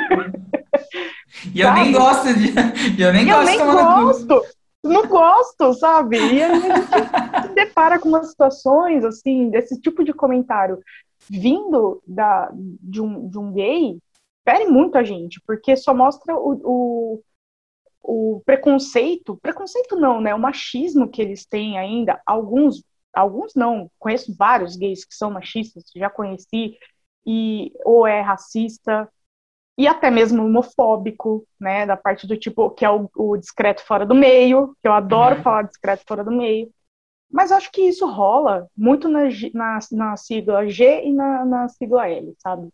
[1.53, 2.53] E eu nem gosto de.
[3.01, 4.41] Eu nem eu gosto nem de tomar gosto.
[4.83, 6.17] Não gosto, sabe?
[6.17, 6.67] E a gente
[7.47, 10.79] se depara com umas situações, assim, desse tipo de comentário
[11.29, 13.99] vindo da, de, um, de um gay,
[14.43, 17.23] fere muito a gente, porque só mostra o, o,
[18.01, 20.33] o preconceito, preconceito não, né?
[20.33, 25.83] O machismo que eles têm ainda, alguns, alguns não, conheço vários gays que são machistas,
[25.95, 26.77] já conheci,
[27.25, 29.07] e ou é racista,
[29.77, 34.05] e até mesmo homofóbico, né, da parte do tipo, que é o, o discreto fora
[34.05, 35.43] do meio, que eu adoro uhum.
[35.43, 36.69] falar discreto fora do meio,
[37.31, 39.21] mas acho que isso rola muito na,
[39.53, 42.69] na, na sigla G e na, na, sigla L, sabe?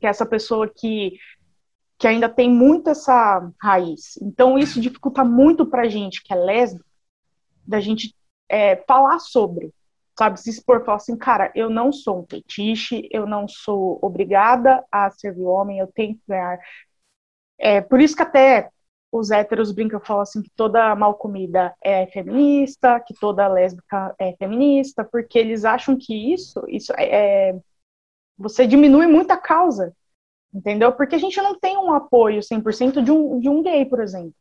[0.00, 1.18] Que é essa pessoa que,
[1.98, 4.18] que ainda tem muito essa raiz.
[4.20, 6.84] Então, isso dificulta muito pra gente, que é lésbica,
[7.66, 8.14] da gente
[8.48, 9.72] é, falar sobre
[10.18, 14.84] sabe, se expor, falar assim, cara, eu não sou um fetiche, eu não sou obrigada
[14.90, 16.58] a servir homem, eu tenho que ganhar.
[17.56, 18.68] É, por isso que até
[19.10, 24.34] os héteros brincam, falam assim, que toda mal comida é feminista, que toda lésbica é
[24.36, 27.60] feminista, porque eles acham que isso, isso é, é
[28.36, 29.94] você diminui muito a causa,
[30.54, 30.92] entendeu?
[30.92, 34.34] Porque a gente não tem um apoio 100% de um, de um gay, por exemplo,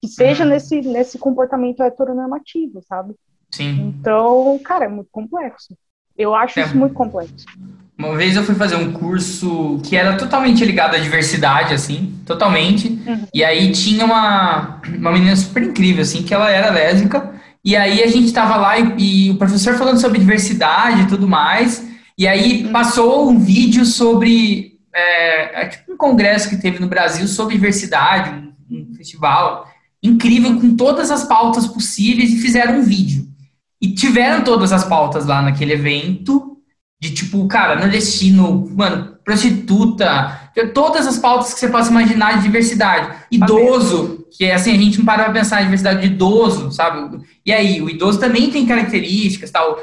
[0.00, 0.50] que seja uhum.
[0.50, 3.14] nesse, nesse comportamento heteronormativo, sabe?
[3.50, 3.88] Sim.
[3.88, 5.76] Então, cara, é muito complexo.
[6.16, 6.64] Eu acho é.
[6.64, 7.46] isso muito complexo.
[7.98, 12.88] Uma vez eu fui fazer um curso que era totalmente ligado à diversidade, assim, totalmente.
[12.88, 13.26] Uhum.
[13.34, 17.34] E aí tinha uma, uma menina super incrível, assim, que ela era lésbica.
[17.64, 21.26] E aí a gente tava lá e, e o professor falando sobre diversidade e tudo
[21.26, 21.84] mais.
[22.16, 22.72] E aí uhum.
[22.72, 28.30] passou um vídeo sobre é, é, tipo um congresso que teve no Brasil sobre diversidade,
[28.70, 29.68] um, um festival
[30.00, 33.26] incrível com todas as pautas possíveis e fizeram um vídeo.
[33.80, 36.47] E tiveram todas as pautas lá naquele evento,
[37.00, 43.16] de tipo, cara, nordestino, mano, prostituta, todas as pautas que você possa imaginar de diversidade.
[43.30, 47.20] Idoso, que é assim, a gente não para pra pensar em diversidade de idoso, sabe?
[47.46, 49.78] E aí, o idoso também tem características, tal,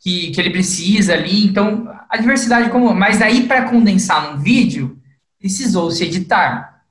[0.00, 2.92] que, que ele precisa ali, então, a diversidade como...
[2.94, 4.98] Mas aí, para condensar num vídeo,
[5.38, 6.82] precisou se editar.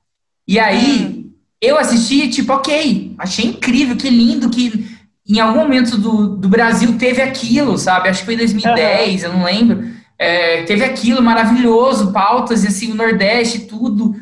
[0.48, 1.30] E aí, hum.
[1.60, 4.85] eu assisti, tipo, ok, achei incrível, que lindo, que
[5.28, 8.08] em algum momento do, do Brasil teve aquilo, sabe?
[8.08, 9.28] Acho que foi em 2010, uhum.
[9.28, 9.96] eu não lembro.
[10.18, 14.14] É, teve aquilo maravilhoso, pautas, e assim, o Nordeste, tudo.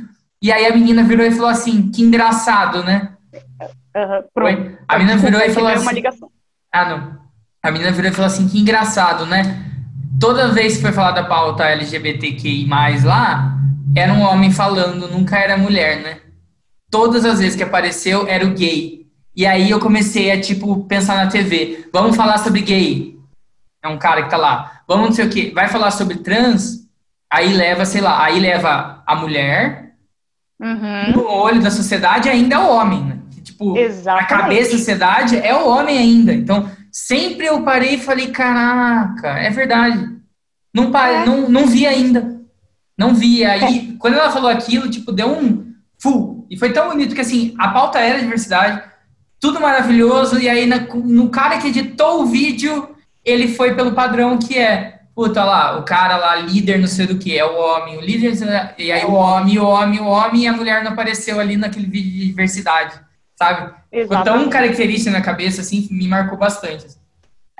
[0.43, 3.13] E aí a menina virou e falou assim: que engraçado, né?
[3.97, 4.25] Uhum,
[4.89, 6.03] a menina virou e falou assim.
[6.73, 7.19] Ah, não.
[7.63, 9.63] A menina virou e falou assim: que engraçado, né?
[10.19, 12.67] Toda vez que foi falar da pauta LGBTQI,
[13.05, 13.59] lá,
[13.97, 16.19] era um homem falando, nunca era mulher, né?
[16.91, 19.04] Todas as vezes que apareceu, era o gay.
[19.37, 21.89] E aí eu comecei a, tipo, pensar na TV.
[21.93, 23.19] Vamos falar sobre gay.
[23.83, 24.83] É um cara que tá lá.
[24.87, 25.53] Vamos não sei o quê.
[25.55, 26.85] Vai falar sobre trans.
[27.31, 29.95] Aí leva, sei lá, aí leva a mulher.
[30.61, 31.13] Uhum.
[31.17, 33.19] No olho da sociedade ainda é o homem, né?
[33.33, 34.33] Que, tipo, Exatamente.
[34.33, 36.33] a cabeça da sociedade é o homem ainda.
[36.33, 40.15] Então, sempre eu parei e falei, caraca, é verdade.
[40.73, 41.27] Não, parei, é.
[41.27, 42.41] não, não vi ainda.
[42.97, 43.45] Não vi.
[43.45, 43.99] Aí, é.
[43.99, 46.47] quando ela falou aquilo, tipo, deu um full.
[46.49, 48.94] E foi tão bonito que, assim, a pauta era diversidade
[49.45, 54.59] tudo maravilhoso, e aí no cara que editou o vídeo, ele foi pelo padrão que
[54.59, 58.01] é puta lá, o cara lá, líder não sei do que, é o homem, o
[58.01, 58.33] líder,
[58.79, 61.87] e aí o homem, o homem, o homem, e a mulher não apareceu ali naquele
[61.87, 62.99] vídeo de diversidade,
[63.37, 63.75] sabe?
[63.93, 66.87] Ficou tão característica na cabeça, assim, me marcou bastante.
[66.87, 66.99] Assim.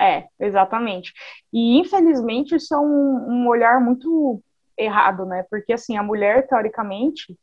[0.01, 1.13] É, exatamente.
[1.53, 4.43] E infelizmente isso é um, um olhar muito
[4.77, 5.45] errado, né?
[5.51, 7.37] Porque assim, a mulher, teoricamente,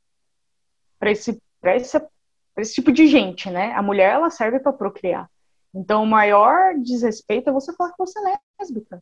[1.00, 2.02] para esse, esse,
[2.62, 3.74] esse tipo de gente, né?
[3.74, 5.30] A mulher ela serve para procriar.
[5.74, 9.02] Então, o maior desrespeito é você falar que você é lésbica.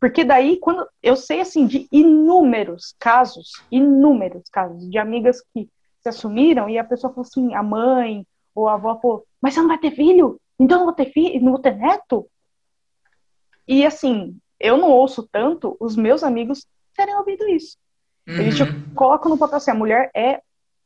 [0.00, 5.68] Porque daí, quando eu sei assim de inúmeros casos, inúmeros casos de amigas que
[6.00, 9.60] se assumiram e a pessoa falou assim, a mãe ou a avó falou, mas você
[9.60, 10.40] não vai ter filho?
[10.58, 12.26] Então não vou ter filho, não vou ter neto?
[13.68, 17.76] E assim, eu não ouço tanto os meus amigos terem ouvido isso.
[18.26, 18.36] Uhum.
[18.36, 20.40] Eles te colocam no papel assim, a mulher é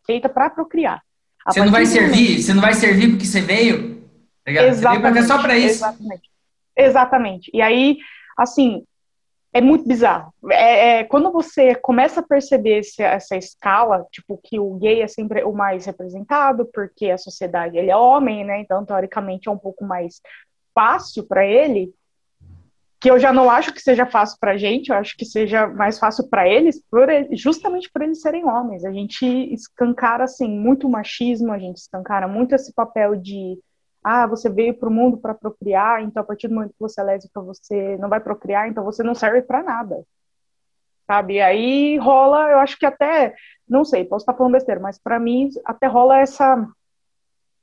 [0.04, 1.02] feita para procriar.
[1.46, 4.02] Você não vai servir, você não vai servir porque você veio,
[4.44, 5.22] tá Exatamente.
[5.22, 5.84] Você só para isso.
[5.84, 6.30] Exatamente.
[6.76, 7.50] Exatamente.
[7.54, 7.98] E aí,
[8.36, 8.84] assim,
[9.52, 10.34] é muito bizarro.
[10.50, 15.06] É, é, quando você começa a perceber esse, essa escala, tipo, que o gay é
[15.06, 18.60] sempre o mais representado, porque a sociedade, ele é homem, né?
[18.60, 20.20] Então, teoricamente, é um pouco mais
[20.74, 21.94] fácil para ele,
[23.04, 25.66] que eu já não acho que seja fácil para a gente, eu acho que seja
[25.66, 28.82] mais fácil para eles, por, justamente por eles serem homens.
[28.82, 33.60] A gente escancara assim muito machismo, a gente escancara muito esse papel de
[34.02, 36.98] ah, você veio para o mundo para procriar, então a partir do momento que você
[36.98, 40.02] é lésbica você não vai procriar, então você não serve para nada.
[41.06, 41.42] Sabe?
[41.42, 43.34] Aí rola, eu acho que até,
[43.68, 46.66] não sei, posso estar falando besteira, mas para mim até rola essa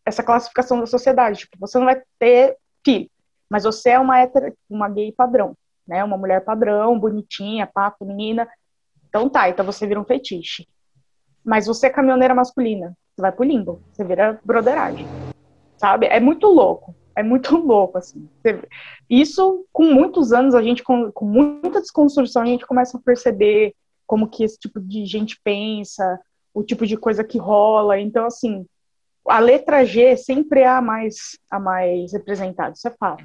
[0.06, 3.10] essa classificação da sociedade, tipo, você não vai ter filho.
[3.52, 6.02] Mas você é uma hétero, uma gay padrão, né?
[6.06, 8.48] Uma mulher padrão, bonitinha, papo, menina.
[9.10, 10.66] Então tá, então você vira um fetiche.
[11.44, 15.06] Mas você é caminhoneira masculina, você vai pro limbo, você vira broderagem.
[15.76, 16.06] Sabe?
[16.06, 16.96] É muito louco.
[17.14, 18.30] É muito louco, assim.
[19.10, 23.76] Isso, com muitos anos, a gente, com, com muita desconstrução, a gente começa a perceber
[24.08, 26.18] como que esse tipo de gente pensa,
[26.54, 28.00] o tipo de coisa que rola.
[28.00, 28.66] Então, assim,
[29.28, 33.24] a letra G sempre é a mais, a mais representada, isso é fato.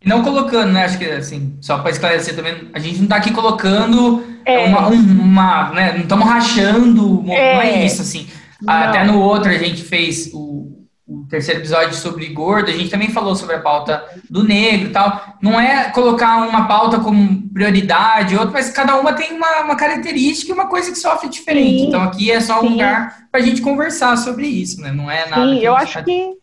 [0.00, 0.84] E não colocando, né?
[0.84, 4.66] Acho que assim, só para esclarecer também, a gente não está aqui colocando é.
[4.66, 5.92] uma, uma, né?
[5.92, 7.54] Não estamos rachando, é.
[7.54, 8.28] não é isso, assim.
[8.62, 8.72] Não.
[8.72, 10.77] Até no outro a gente fez o,
[11.08, 14.92] o terceiro episódio sobre gordo, a gente também falou sobre a pauta do negro e
[14.92, 15.36] tal.
[15.40, 20.52] Não é colocar uma pauta como prioridade, outra, mas cada uma tem uma, uma característica
[20.52, 21.80] e uma coisa que sofre diferente.
[21.80, 22.68] Sim, então aqui é só um sim.
[22.72, 24.92] lugar para a gente conversar sobre isso, né?
[24.92, 25.42] Não é nada.
[25.42, 26.02] Sim, eu acho tá...
[26.02, 26.36] que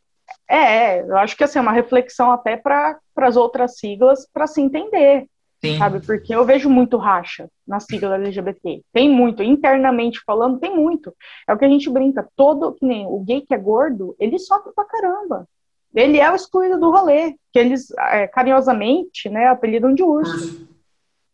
[0.49, 4.62] é, eu acho que assim, é uma reflexão até para as outras siglas para se
[4.62, 5.28] entender.
[5.65, 5.78] Sim.
[5.78, 6.06] sabe?
[6.06, 8.84] Porque eu vejo muito racha na sigla LGBT.
[8.93, 11.13] Tem muito, internamente falando, tem muito.
[11.47, 14.39] É o que a gente brinca, todo, que nem o gay que é gordo, ele
[14.39, 15.47] sofre pra caramba.
[15.93, 20.67] Ele é o excluído do rolê, que eles é, carinhosamente, né, apelidam de urso.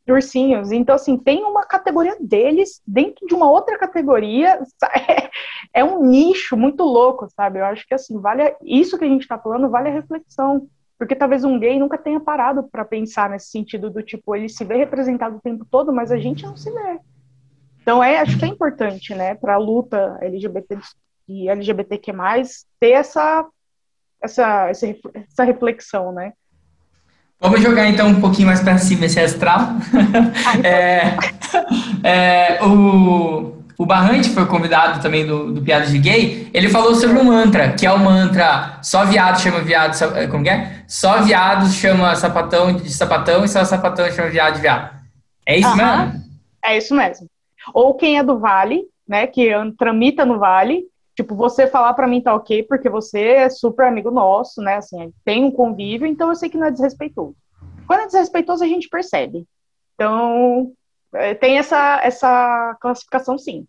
[0.05, 0.71] De ursinhos.
[0.71, 4.59] Então, assim, tem uma categoria deles dentro de uma outra categoria.
[5.73, 7.59] É, é um nicho muito louco, sabe?
[7.59, 8.55] Eu acho que, assim, vale.
[8.61, 10.67] Isso que a gente tá falando vale a reflexão
[11.01, 14.63] porque talvez um gay nunca tenha parado para pensar nesse sentido do tipo, ele se
[14.63, 16.99] vê representado o tempo todo, mas a gente não se vê.
[17.81, 20.77] Então, é, acho que é importante, né, para a luta LGBT
[21.27, 22.13] e LGBTQ+,
[22.79, 23.43] ter essa,
[24.21, 26.33] essa, essa reflexão, né?
[27.39, 29.59] Vamos jogar então um pouquinho mais para cima esse astral.
[30.63, 31.17] é,
[32.07, 36.51] é, o, o Barrante foi convidado também do, do Piadas de Gay.
[36.53, 40.47] Ele falou sobre um mantra, que é o mantra só viado chama viado, eh, como
[40.47, 40.83] é?
[40.87, 45.01] Só viado chama sapatão de sapatão e só sapatão chama viado de viado.
[45.47, 46.13] É isso mesmo?
[46.63, 47.27] É isso mesmo.
[47.73, 50.83] Ou quem é do Vale, né, que tramita no Vale,
[51.15, 55.11] tipo, você falar para mim tá ok, porque você é super amigo nosso, né, assim,
[55.25, 57.35] tem um convívio, então eu sei que não é desrespeitoso.
[57.87, 59.43] Quando é desrespeitoso, a gente percebe.
[59.95, 60.71] Então,
[61.15, 63.65] eh, tem essa, essa classificação sim.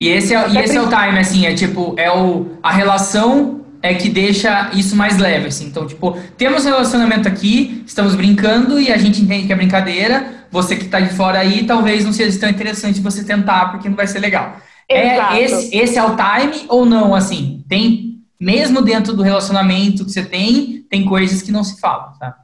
[0.00, 3.64] E esse é, e esse é o time, assim, é tipo, é o, a relação
[3.80, 5.66] é que deixa isso mais leve, assim.
[5.66, 10.46] Então, tipo, temos relacionamento aqui, estamos brincando e a gente entende que é brincadeira.
[10.50, 13.96] Você que está de fora aí, talvez não seja tão interessante você tentar, porque não
[13.96, 14.56] vai ser legal.
[14.88, 17.64] É esse, esse é o time ou não, assim?
[17.68, 22.36] Tem, mesmo dentro do relacionamento que você tem, tem coisas que não se falam, tá?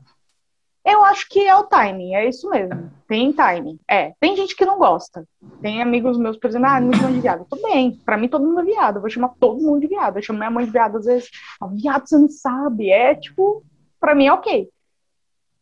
[0.84, 2.90] Eu acho que é o timing, é isso mesmo.
[3.06, 3.78] Tem timing.
[3.88, 5.24] É, tem gente que não gosta.
[5.60, 7.46] Tem amigos meus, por exemplo, ah, não me chamam de viado.
[7.48, 8.96] Tudo bem, pra mim todo mundo é viado.
[8.96, 10.16] Eu vou chamar todo mundo de viado.
[10.16, 11.30] Eu chamo minha mãe de viado às vezes.
[11.60, 12.90] Oh, viado, você não sabe.
[12.90, 13.64] É tipo,
[14.00, 14.68] pra mim é ok.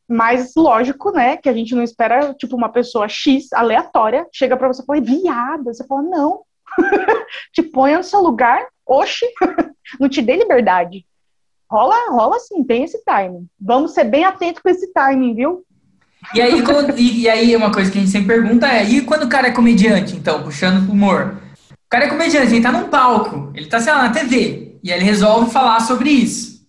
[0.08, 4.68] Mas lógico, né, que a gente não espera, tipo, uma pessoa X aleatória chega pra
[4.68, 5.74] você e fala, viada.
[5.74, 6.42] Você fala, não.
[7.52, 9.26] te ponha no seu lugar, oxe,
[10.00, 11.04] não te dê liberdade.
[11.70, 13.46] Rola, rola sim, tem esse timing.
[13.60, 15.64] Vamos ser bem atentos com esse timing, viu?
[16.34, 19.02] E aí, quando, e, e, aí, uma coisa que a gente sempre pergunta é: e
[19.02, 21.38] quando o cara é comediante, então, puxando pro humor?
[21.70, 24.90] O cara é comediante, ele tá num palco, ele tá, sei lá, na TV, e
[24.90, 26.60] ele resolve falar sobre isso.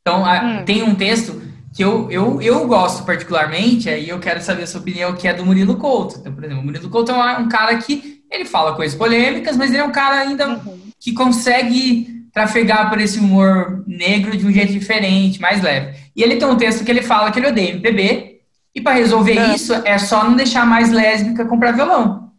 [0.00, 0.64] Então, hum.
[0.64, 1.40] tem um texto
[1.74, 5.34] que eu, eu, eu gosto particularmente, aí eu quero saber a sua opinião, que é
[5.34, 6.16] do Murilo Couto.
[6.18, 9.70] Então, por exemplo, o Murilo Couto é um cara que ele fala coisas polêmicas, mas
[9.70, 10.80] ele é um cara ainda uhum.
[10.98, 15.96] que consegue trafegar por esse humor negro de um jeito diferente, mais leve.
[16.14, 18.40] E ele tem um texto que ele fala que ele odeia MPB,
[18.74, 19.54] e para resolver é.
[19.54, 22.30] isso é só não deixar mais lésbica comprar violão.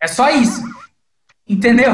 [0.00, 0.62] É só isso.
[1.48, 1.92] Entendeu?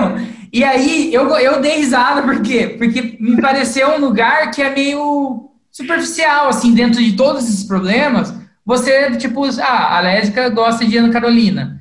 [0.53, 2.77] E aí eu, eu dei risada, por quê?
[2.79, 8.35] Porque me pareceu um lugar que é meio superficial, assim, dentro de todos esses problemas.
[8.65, 11.81] Você, tipo, ah, a lésbica gosta de Ana Carolina.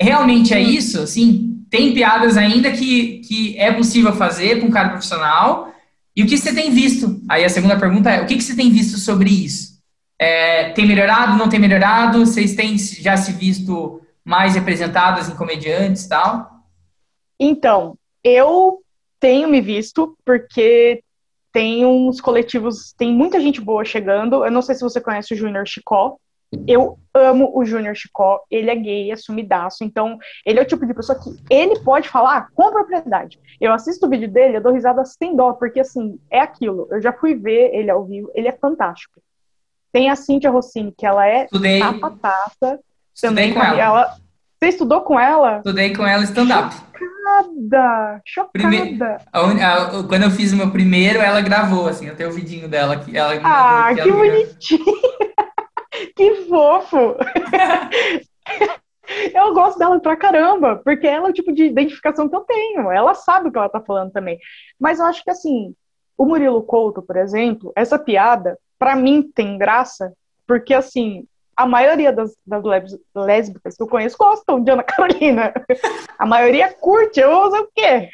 [0.00, 1.49] Realmente é isso, assim?
[1.70, 5.72] Tem piadas ainda que, que é possível fazer com um cara profissional.
[6.16, 7.20] E o que você tem visto?
[7.28, 9.78] Aí a segunda pergunta é: o que, que você tem visto sobre isso?
[10.18, 12.26] É, tem melhorado, não tem melhorado?
[12.26, 16.50] Vocês têm já se visto mais representadas em comediantes e tal?
[17.38, 18.82] Então, eu
[19.18, 21.02] tenho me visto, porque
[21.52, 24.44] tem uns coletivos, tem muita gente boa chegando.
[24.44, 26.16] Eu não sei se você conhece o Júnior Chicó.
[26.66, 30.92] Eu amo o Júnior Chicó, ele é gay, assumidaço, então ele é o tipo de
[30.92, 33.38] pessoa que ele pode falar com propriedade.
[33.60, 36.88] Eu assisto o vídeo dele, eu dou risada sem dó, porque assim, é aquilo.
[36.90, 39.20] Eu já fui ver ele ao vivo, ele é fantástico.
[39.92, 41.80] Tem a Cíntia Rossini, que ela é Estudei.
[41.80, 42.80] tapatata.
[43.14, 43.80] Estudei com ela.
[43.80, 44.16] ela.
[44.58, 45.56] Você estudou com ela?
[45.58, 46.74] Estudei com ela stand-up.
[46.96, 48.20] Chocada!
[48.24, 48.52] Chocada!
[48.52, 48.98] Prime...
[49.32, 52.68] A, a, quando eu fiz o meu primeiro, ela gravou, assim, eu tenho o vidinho
[52.68, 52.96] dela.
[52.98, 54.84] Que ela ah, que, que bonitinho!
[56.14, 57.16] Que fofo!
[59.34, 62.90] eu gosto dela pra caramba, porque ela é o tipo de identificação que eu tenho.
[62.90, 64.38] Ela sabe o que ela tá falando também.
[64.78, 65.74] Mas eu acho que, assim,
[66.16, 70.12] o Murilo Couto, por exemplo, essa piada, para mim tem graça,
[70.46, 71.26] porque, assim,
[71.56, 72.62] a maioria das, das
[73.14, 75.52] lésbicas que eu conheço gostam de Ana Carolina.
[76.18, 78.08] A maioria curte, eu uso o quê?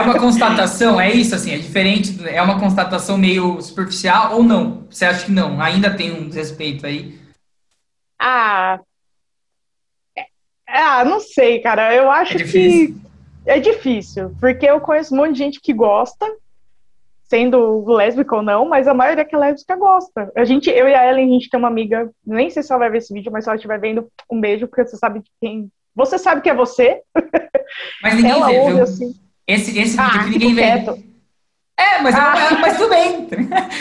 [0.00, 4.86] É uma constatação, é isso, assim, é diferente, é uma constatação meio superficial ou não?
[4.90, 5.60] Você acha que não?
[5.60, 7.18] Ainda tem um desrespeito aí?
[8.18, 8.80] Ah,
[10.16, 10.26] é,
[10.66, 11.94] ah, não sei, cara.
[11.94, 12.94] Eu acho é que
[13.46, 16.26] é difícil, porque eu conheço um monte de gente que gosta,
[17.24, 20.30] sendo lésbica ou não, mas a maioria que é lésbica gosta.
[20.36, 22.80] A gente, eu e a Ellen, a gente tem uma amiga, nem sei se ela
[22.80, 25.70] vai ver esse vídeo, mas se ela estiver vendo, um beijo, porque você sabe quem.
[25.94, 27.02] Você sabe que é você.
[28.02, 28.82] Mas ninguém ela vê, ouve, viu?
[28.82, 29.14] Assim.
[29.50, 30.62] Esse, esse vídeo ah, que ninguém vê.
[31.76, 32.34] É, mas, ah.
[32.50, 33.28] eu, mas tudo bem.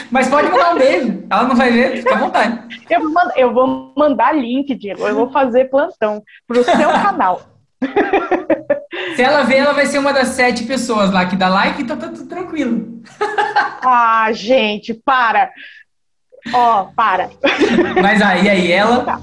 [0.10, 1.24] Mas pode mandar um beijo.
[1.30, 2.82] Ela não vai ver, fica à vontade.
[2.90, 5.08] Eu vou, mandar, eu vou mandar link, Diego.
[5.08, 7.42] Eu vou fazer plantão pro seu canal.
[9.16, 11.98] Se ela ver, ela vai ser uma das sete pessoas lá que dá like, então
[11.98, 13.02] tá tudo tranquilo.
[13.82, 15.50] Ah, gente, para.
[16.54, 17.30] Ó, oh, para.
[18.02, 19.06] Mas aí, aí, ela.
[19.06, 19.22] Tá.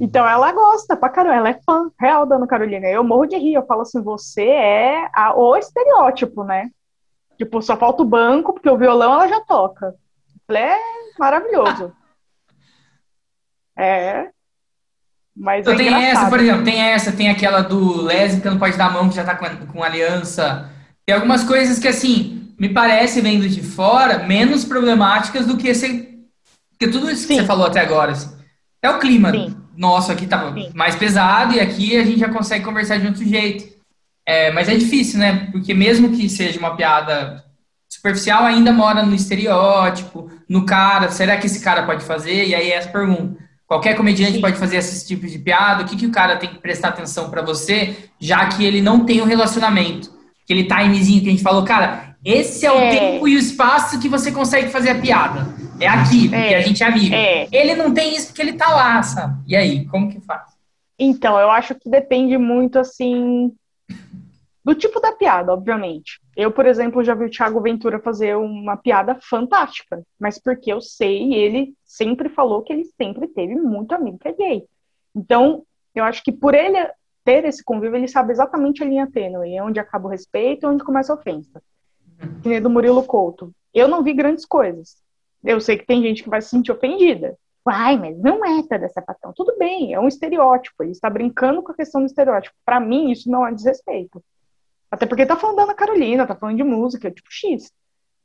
[0.00, 2.86] Então ela gosta pra caramba, ela é fã real da Ana Carolina.
[2.86, 6.70] Eu morro de rir, eu falo assim, você é a, o estereótipo, né?
[7.36, 9.94] Tipo, só falta o banco, porque o violão ela já toca.
[10.50, 10.76] É
[11.18, 11.92] maravilhoso.
[13.76, 14.30] é.
[15.36, 18.76] Mas então, é tem essa, por exemplo, tem essa, tem aquela do lésbica não pode
[18.76, 20.68] dar a mão que já tá com, com aliança.
[21.06, 26.26] Tem algumas coisas que, assim, me parece, vendo de fora, menos problemáticas do que esse.
[26.70, 27.34] Porque tudo isso Sim.
[27.34, 28.37] que você falou até agora, assim,
[28.82, 29.56] é o clima Sim.
[29.76, 30.70] nosso aqui tá Sim.
[30.74, 33.76] mais pesado e aqui a gente já consegue conversar de outro jeito.
[34.26, 35.48] É, mas é difícil, né?
[35.50, 37.44] Porque mesmo que seja uma piada
[37.88, 41.10] superficial, ainda mora no estereótipo, no cara.
[41.10, 42.46] Será que esse cara pode fazer?
[42.46, 43.42] E aí é essa pergunta.
[43.66, 44.40] Qualquer comediante Sim.
[44.40, 45.82] pode fazer esse tipo de piada.
[45.82, 49.04] O que, que o cara tem que prestar atenção para você, já que ele não
[49.04, 50.10] tem um relacionamento?
[50.44, 52.90] Aquele timezinho que a gente falou, cara, esse é o é.
[52.90, 55.46] tempo e o espaço que você consegue fazer a piada.
[55.80, 56.56] É aqui, porque é.
[56.56, 57.14] a gente é amigo.
[57.14, 57.48] É.
[57.52, 59.40] Ele não tem isso porque ele tá lá, sabe?
[59.46, 60.58] E aí, como que faz?
[60.98, 63.52] Então, eu acho que depende muito, assim,
[64.64, 66.20] do tipo da piada, obviamente.
[66.36, 70.80] Eu, por exemplo, já vi o Thiago Ventura fazer uma piada fantástica, mas porque eu
[70.80, 74.64] sei, ele sempre falou que ele sempre teve muito amigo que é gay.
[75.14, 75.62] Então,
[75.94, 76.78] eu acho que por ele
[77.24, 80.84] ter esse convívio, ele sabe exatamente a linha tênue, onde acaba o respeito e onde
[80.84, 81.62] começa a ofensa.
[82.42, 83.52] Que nem do Murilo Couto.
[83.72, 84.96] Eu não vi grandes coisas.
[85.44, 87.36] Eu sei que tem gente que vai se sentir ofendida.
[87.66, 89.32] Ai, mas não é toda sapatão.
[89.34, 90.82] Tudo bem, é um estereótipo.
[90.82, 92.54] Ele está brincando com a questão do estereótipo.
[92.64, 94.24] Para mim, isso não é desrespeito.
[94.90, 97.70] Até porque tá falando da Ana Carolina, tá falando de música, tipo X.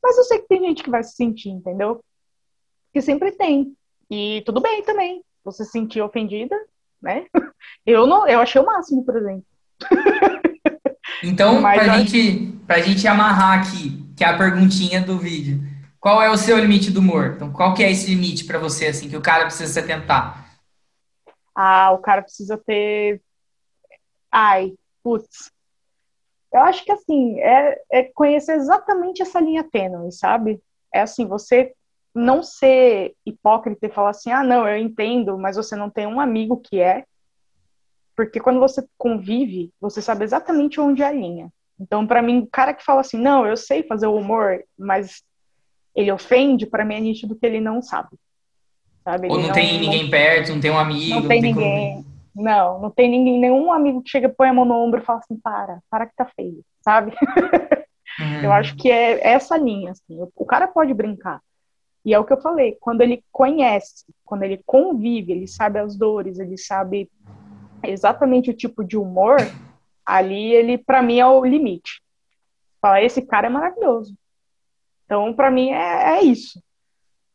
[0.01, 2.03] Mas eu sei que tem gente que vai se sentir, entendeu?
[2.93, 3.75] Que sempre tem.
[4.09, 5.23] E tudo bem também.
[5.43, 6.55] Você se sentir ofendida,
[7.01, 7.25] né?
[7.85, 9.43] Eu não, eu achei o máximo, por exemplo.
[11.23, 15.61] Então, Mas pra, gente, pra gente amarrar aqui, que é a perguntinha do vídeo.
[15.99, 17.33] qual é o seu limite do humor?
[17.35, 20.59] Então, qual que é esse limite para você, assim, que o cara precisa se atentar?
[21.55, 23.21] Ah, o cara precisa ter.
[24.31, 25.51] Ai, putz.
[26.51, 30.61] Eu acho que, assim, é, é conhecer exatamente essa linha tênue, sabe?
[30.93, 31.73] É assim, você
[32.13, 36.19] não ser hipócrita e falar assim, ah, não, eu entendo, mas você não tem um
[36.19, 37.05] amigo que é.
[38.15, 41.51] Porque quando você convive, você sabe exatamente onde é a linha.
[41.79, 45.23] Então, para mim, o cara que fala assim, não, eu sei fazer o humor, mas
[45.95, 48.09] ele ofende, para mim é nítido que ele não sabe.
[49.03, 49.27] sabe?
[49.27, 51.15] Ou não, não, tem ninguém perto, não tem um amigo.
[51.15, 51.93] Não tem, não tem ninguém.
[51.95, 52.13] Como...
[52.35, 55.19] Não, não tem ninguém, nenhum amigo que chega, põe a mão no ombro e fala
[55.19, 57.13] assim, para, para que tá feio, sabe?
[58.19, 58.43] Uhum.
[58.43, 60.19] Eu acho que é essa linha, assim.
[60.35, 61.41] O cara pode brincar.
[62.05, 65.95] E é o que eu falei, quando ele conhece, quando ele convive, ele sabe as
[65.95, 67.09] dores, ele sabe
[67.81, 69.37] exatamente o tipo de humor,
[70.05, 72.01] ali ele, para mim, é o limite.
[72.81, 74.13] Fala, esse cara é maravilhoso.
[75.05, 76.61] Então, para mim, é, é, isso.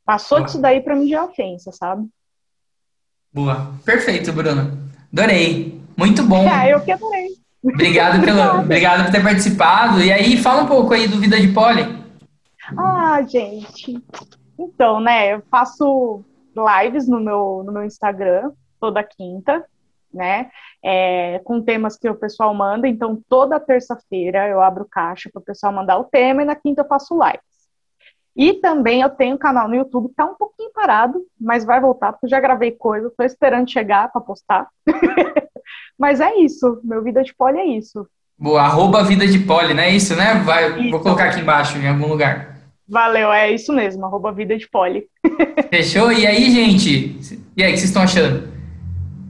[0.04, 2.08] Passou disso daí, para mim, já é ofensa, sabe?
[3.32, 3.72] Boa.
[3.84, 4.76] Perfeito, Bruna.
[5.12, 5.80] Adorei.
[5.96, 6.48] Muito bom.
[6.48, 7.28] É, eu que adorei.
[7.62, 10.00] Obrigado, pelo, obrigado por ter participado.
[10.00, 11.82] E aí, fala um pouco aí do Vida de Poli.
[12.76, 14.02] Ah, gente.
[14.58, 18.50] Então, né, eu faço lives no meu, no meu Instagram
[18.80, 19.64] toda quinta,
[20.18, 20.50] né?
[20.84, 22.86] É, com temas que o pessoal manda.
[22.86, 26.82] Então, toda terça-feira eu abro caixa para o pessoal mandar o tema e na quinta
[26.82, 27.48] eu faço lives.
[28.36, 31.80] E também eu tenho um canal no YouTube que tá um pouquinho parado, mas vai
[31.80, 34.68] voltar, porque eu já gravei coisa, estou esperando chegar para postar.
[35.98, 38.06] mas é isso, meu Vida de Poli é isso.
[38.38, 40.34] Boa, arroba Vida de Poli, não é isso, né?
[40.44, 42.58] Vai, vou colocar aqui embaixo, em algum lugar.
[42.88, 45.06] Valeu, é isso mesmo, arroba Vida de Poli.
[45.68, 46.12] Fechou?
[46.12, 47.18] E aí, gente?
[47.56, 48.57] E aí, o que vocês estão achando?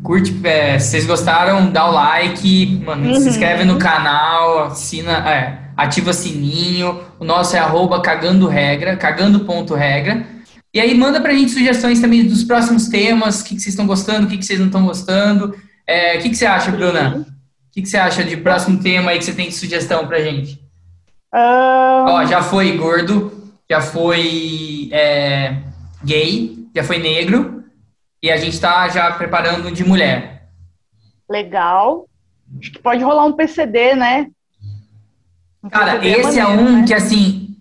[0.03, 3.21] Curte, é, se vocês gostaram, dá o like, mano, uhum.
[3.21, 7.01] se inscreve no canal, assina, é, ativa sininho.
[7.19, 10.25] O nosso é arroba cagando regra, cagando ponto regra.
[10.73, 13.87] E aí manda pra gente sugestões também dos próximos temas, o que, que vocês estão
[13.87, 15.55] gostando, o que, que vocês não estão gostando.
[15.87, 17.27] É, o que, que você acha, Bruna?
[17.27, 20.21] O que, que você acha de próximo tema aí que você tem de sugestão pra
[20.21, 20.61] gente?
[21.35, 22.11] Um...
[22.11, 23.33] Ó, já foi gordo,
[23.69, 25.57] já foi é,
[26.05, 27.58] gay, já foi negro,
[28.23, 30.49] e a gente está já preparando de mulher.
[31.29, 32.09] Legal.
[32.59, 34.29] Acho que pode rolar um PCD, né?
[35.62, 36.85] Um Cara, PCD é esse é, maneiro, é um né?
[36.87, 37.57] que, assim,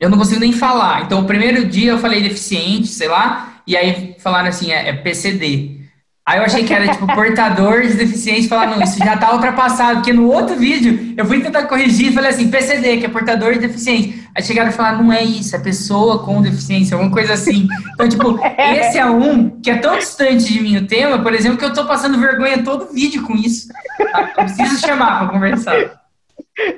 [0.00, 1.02] eu não consigo nem falar.
[1.02, 4.92] Então, o primeiro dia eu falei deficiente, sei lá, e aí falaram assim, é, é
[4.92, 5.81] PCD.
[6.24, 9.96] Aí eu achei que era tipo portador de deficiência, falar, não, isso já tá ultrapassado,
[9.96, 13.54] porque no outro vídeo eu fui tentar corrigir e falei assim, PCD, que é portador
[13.54, 14.22] de deficiência.
[14.34, 17.66] Aí chegaram a falar, não é isso, é pessoa com deficiência, alguma coisa assim.
[17.94, 21.58] Então, tipo, esse é um que é tão distante de mim o tema, por exemplo,
[21.58, 23.66] que eu tô passando vergonha todo vídeo com isso.
[23.98, 24.32] Tá?
[24.38, 26.02] Eu preciso chamar para conversar.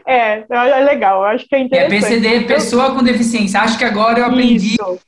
[0.06, 1.94] É, é legal, eu acho que é, é interessante.
[1.94, 3.60] É PCD, pessoa com deficiência.
[3.60, 4.76] Acho que agora eu aprendi.
[4.76, 4.98] Isso.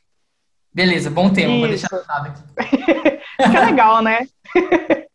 [0.76, 1.60] Beleza, bom tema, isso.
[1.60, 3.18] vou deixar anotado aqui.
[3.42, 4.28] Fica legal, né?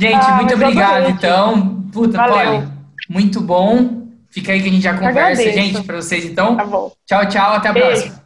[0.00, 1.82] Gente, ah, muito obrigado, então.
[1.92, 2.68] Puta, Polly,
[3.08, 4.08] muito bom.
[4.28, 5.52] Fica aí que a gente já conversa, Agradeço.
[5.52, 6.56] gente, para vocês, então.
[6.56, 6.92] Tá bom.
[7.06, 7.88] Tchau, tchau, até a Beijo.
[7.88, 8.24] próxima.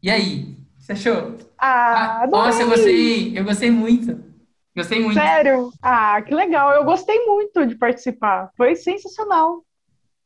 [0.00, 1.36] E aí, você achou?
[1.58, 4.16] Ah, ah Nossa, eu gostei, eu gostei muito.
[4.76, 5.14] Gostei muito.
[5.14, 5.72] Sério?
[5.82, 6.70] Ah, que legal.
[6.70, 8.50] Eu gostei muito de participar.
[8.56, 9.64] Foi sensacional.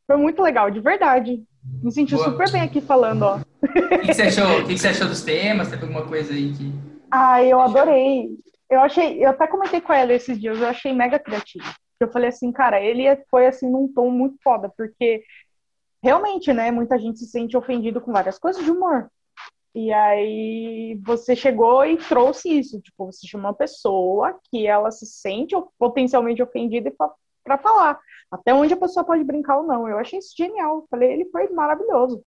[0.07, 1.43] Foi muito legal, de verdade.
[1.83, 2.31] Me senti Boa.
[2.31, 3.37] super bem aqui falando, ó.
[3.37, 4.61] O que, que, você achou?
[4.61, 5.69] O que, que, você achou dos temas?
[5.69, 6.73] Teve alguma coisa aí que.
[7.11, 8.31] Ah, eu adorei.
[8.71, 11.65] Eu achei, eu até comentei com ela esses dias, eu achei mega criativo.
[12.01, 15.23] Eu falei assim, cara, ele foi assim num tom muito foda, porque
[16.03, 19.09] realmente, né, muita gente se sente ofendido com várias coisas de humor.
[19.75, 25.07] E aí você chegou e trouxe isso, tipo, você chamou uma pessoa que ela se
[25.07, 26.93] sente potencialmente ofendida
[27.45, 27.99] para falar
[28.35, 29.89] até onde a pessoa pode brincar ou não.
[29.89, 30.87] Eu achei isso genial.
[30.91, 32.23] Falei, ele foi maravilhoso.